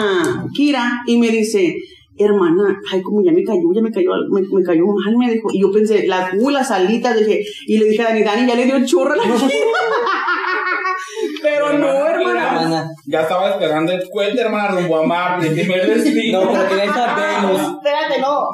[0.53, 1.77] Kira y me dice,
[2.17, 5.49] hermana, ay, como ya me cayó, ya me cayó, me, me cayó mal, me dijo,
[5.53, 8.55] y yo pensé, las, uh, las alitas, dije, y le dije a Dani, Dani, ya
[8.55, 9.25] le dio churro a la
[11.43, 12.63] Pero no, hermana.
[12.63, 12.91] Hermana.
[13.07, 15.51] Ya estaba esperando el cuento, hermana, rumbo a Marte.
[15.51, 16.43] destino.
[16.43, 17.61] No, porque está Venus.
[17.85, 18.51] Espérate, no.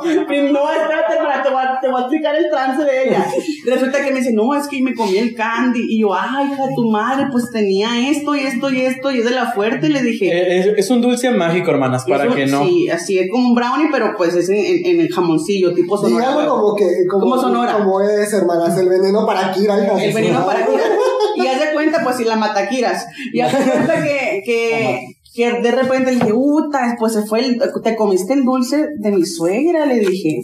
[0.53, 3.27] No, espérate, hermana, te voy, a, te voy a explicar el trance de ella.
[3.65, 5.81] Resulta que me dice, no, es que me comí el candy.
[5.89, 9.25] Y yo, ay, hija tu madre, pues tenía esto y esto y esto, y es
[9.25, 10.27] de la fuerte, le dije.
[10.27, 12.65] Eh, es, es un dulce mágico, hermanas, para Eso, que no.
[12.65, 15.97] Sí, así es como un brownie, pero pues es en, en- en el jamoncillo, tipo
[15.99, 16.29] sonora.
[16.31, 17.73] Dígalo como que, como, Como Sonora.
[17.79, 20.83] como es, hermanas, el veneno para Kira, El veneno para Kira.
[21.37, 23.07] Y haz de cuenta, pues si la mataquiras.
[23.33, 25.01] Y haz de cuenta que, que,
[25.35, 29.11] que de repente le dije, puta, pues se fue el, te comiste el dulce de
[29.13, 30.41] mi suegra, le dije.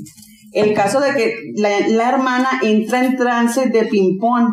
[0.53, 4.49] El caso de que la, la hermana entra en trance de ping-pong.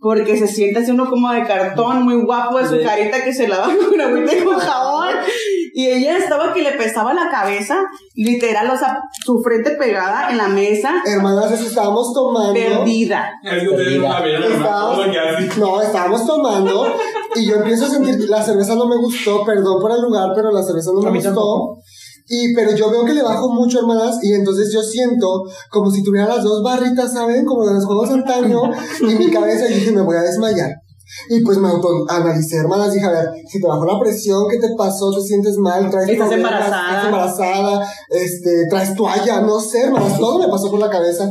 [0.00, 3.48] Porque se siente así uno como de cartón, muy guapo de su carita que se
[3.48, 5.08] lava con agüita y con jabón.
[5.74, 7.78] Y ella estaba que le pesaba la cabeza,
[8.14, 12.54] literal, o sea, su frente pegada en la mesa, Hermanas, es que estábamos tomando.
[12.54, 13.30] perdida.
[13.42, 14.06] Es que no.
[14.48, 16.94] Estábamos, que no, tomando
[17.34, 20.50] y yo empiezo a sentir la cerveza no me gustó, perdón por el lugar, pero
[20.50, 21.28] la cerveza no me gustó.
[21.28, 21.78] tampoco.
[22.28, 26.02] Y pero yo veo que le bajo mucho, hermanas, y entonces yo siento como si
[26.02, 27.46] tuviera las dos barritas, ¿saben?
[27.46, 28.60] Como de los juegos antaño,
[29.00, 30.70] y mi cabeza y dije, me voy a desmayar.
[31.30, 34.68] Y pues me autoanalicé, hermanas, dije, a ver, si te bajó la presión, ¿qué te
[34.76, 35.10] pasó?
[35.14, 35.90] ¿Te sientes mal?
[35.90, 36.88] ¿Traes Estás embarazada.
[36.88, 37.88] ¿Estás embarazada?
[38.10, 39.40] Este, ¿traes toalla?
[39.40, 41.28] No sé, hermanas, todo me pasó por la cabeza.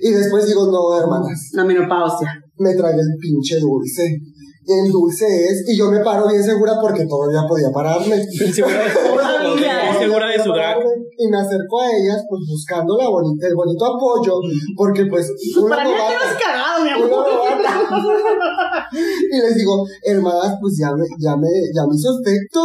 [0.00, 2.28] Y después digo, no, hermanas, La menopausia.
[2.58, 4.16] me tragué el pinche dulce.
[4.66, 8.16] El dulce es, y yo me paro bien segura porque todavía podía pararme.
[8.40, 8.66] Ella
[9.98, 10.76] segura de su drag.
[11.16, 14.34] Y me acerco a ellas, pues buscando la bonita, el bonito apoyo,
[14.76, 15.30] porque pues
[15.60, 17.10] una Para mí te novata- has cagado, mi amor.
[17.28, 18.88] novata.
[19.32, 22.60] y les digo, hermanas, pues ya me, ya me, ya me hizo efecto.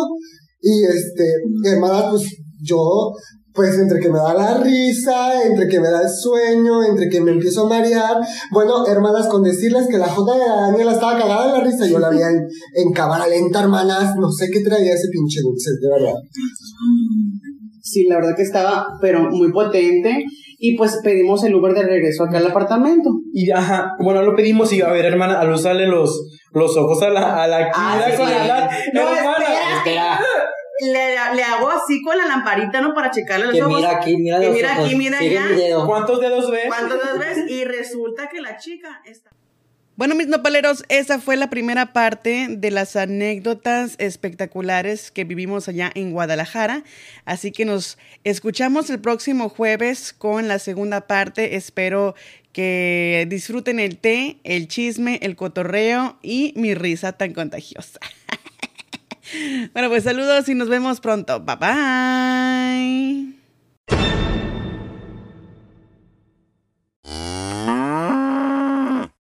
[0.62, 1.26] Y este,
[1.66, 2.24] hermanas, pues
[2.62, 3.12] yo,
[3.54, 7.22] pues entre que me da la risa, entre que me da el sueño, entre que
[7.22, 8.18] me empiezo a marear.
[8.52, 11.86] Bueno, hermanas, con decirles que la Jota de la Daniela estaba cagada en la risa,
[11.86, 14.16] yo la vi en, en cámara lenta, hermanas.
[14.18, 16.16] No sé qué traía ese pinche dulce, de verdad.
[17.82, 20.24] Sí, la verdad que estaba, pero muy potente.
[20.58, 23.10] Y pues pedimos el Uber de regreso acá al apartamento.
[23.34, 27.04] Y ajá, bueno, lo pedimos y a ver, hermana, a luz sale los, los ojos
[27.04, 28.34] a la, a la Ah, Kira sí, con sí.
[28.48, 29.46] la No, hermana.
[29.78, 30.20] Espera,
[30.92, 32.94] Le, le hago así con la lamparita, ¿no?
[32.94, 33.78] Para checarle los que ojos.
[33.78, 34.86] mira aquí, mira Que los mira ojos.
[34.86, 35.56] aquí, mira Sigue allá.
[35.56, 35.88] dedo.
[35.88, 36.66] ¿Cuántos dedos ves?
[36.68, 37.50] ¿Cuántas veces?
[37.50, 39.30] Y resulta que la chica está.
[39.96, 45.92] Bueno, mis nopaleros, esa fue la primera parte de las anécdotas espectaculares que vivimos allá
[45.94, 46.84] en Guadalajara.
[47.26, 51.56] Así que nos escuchamos el próximo jueves con la segunda parte.
[51.56, 52.16] Espero
[52.54, 58.00] que disfruten el té, el chisme, el cotorreo y mi risa tan contagiosa.
[59.74, 61.40] bueno, pues saludos y nos vemos pronto.
[61.40, 61.56] Bye
[63.88, 64.33] bye.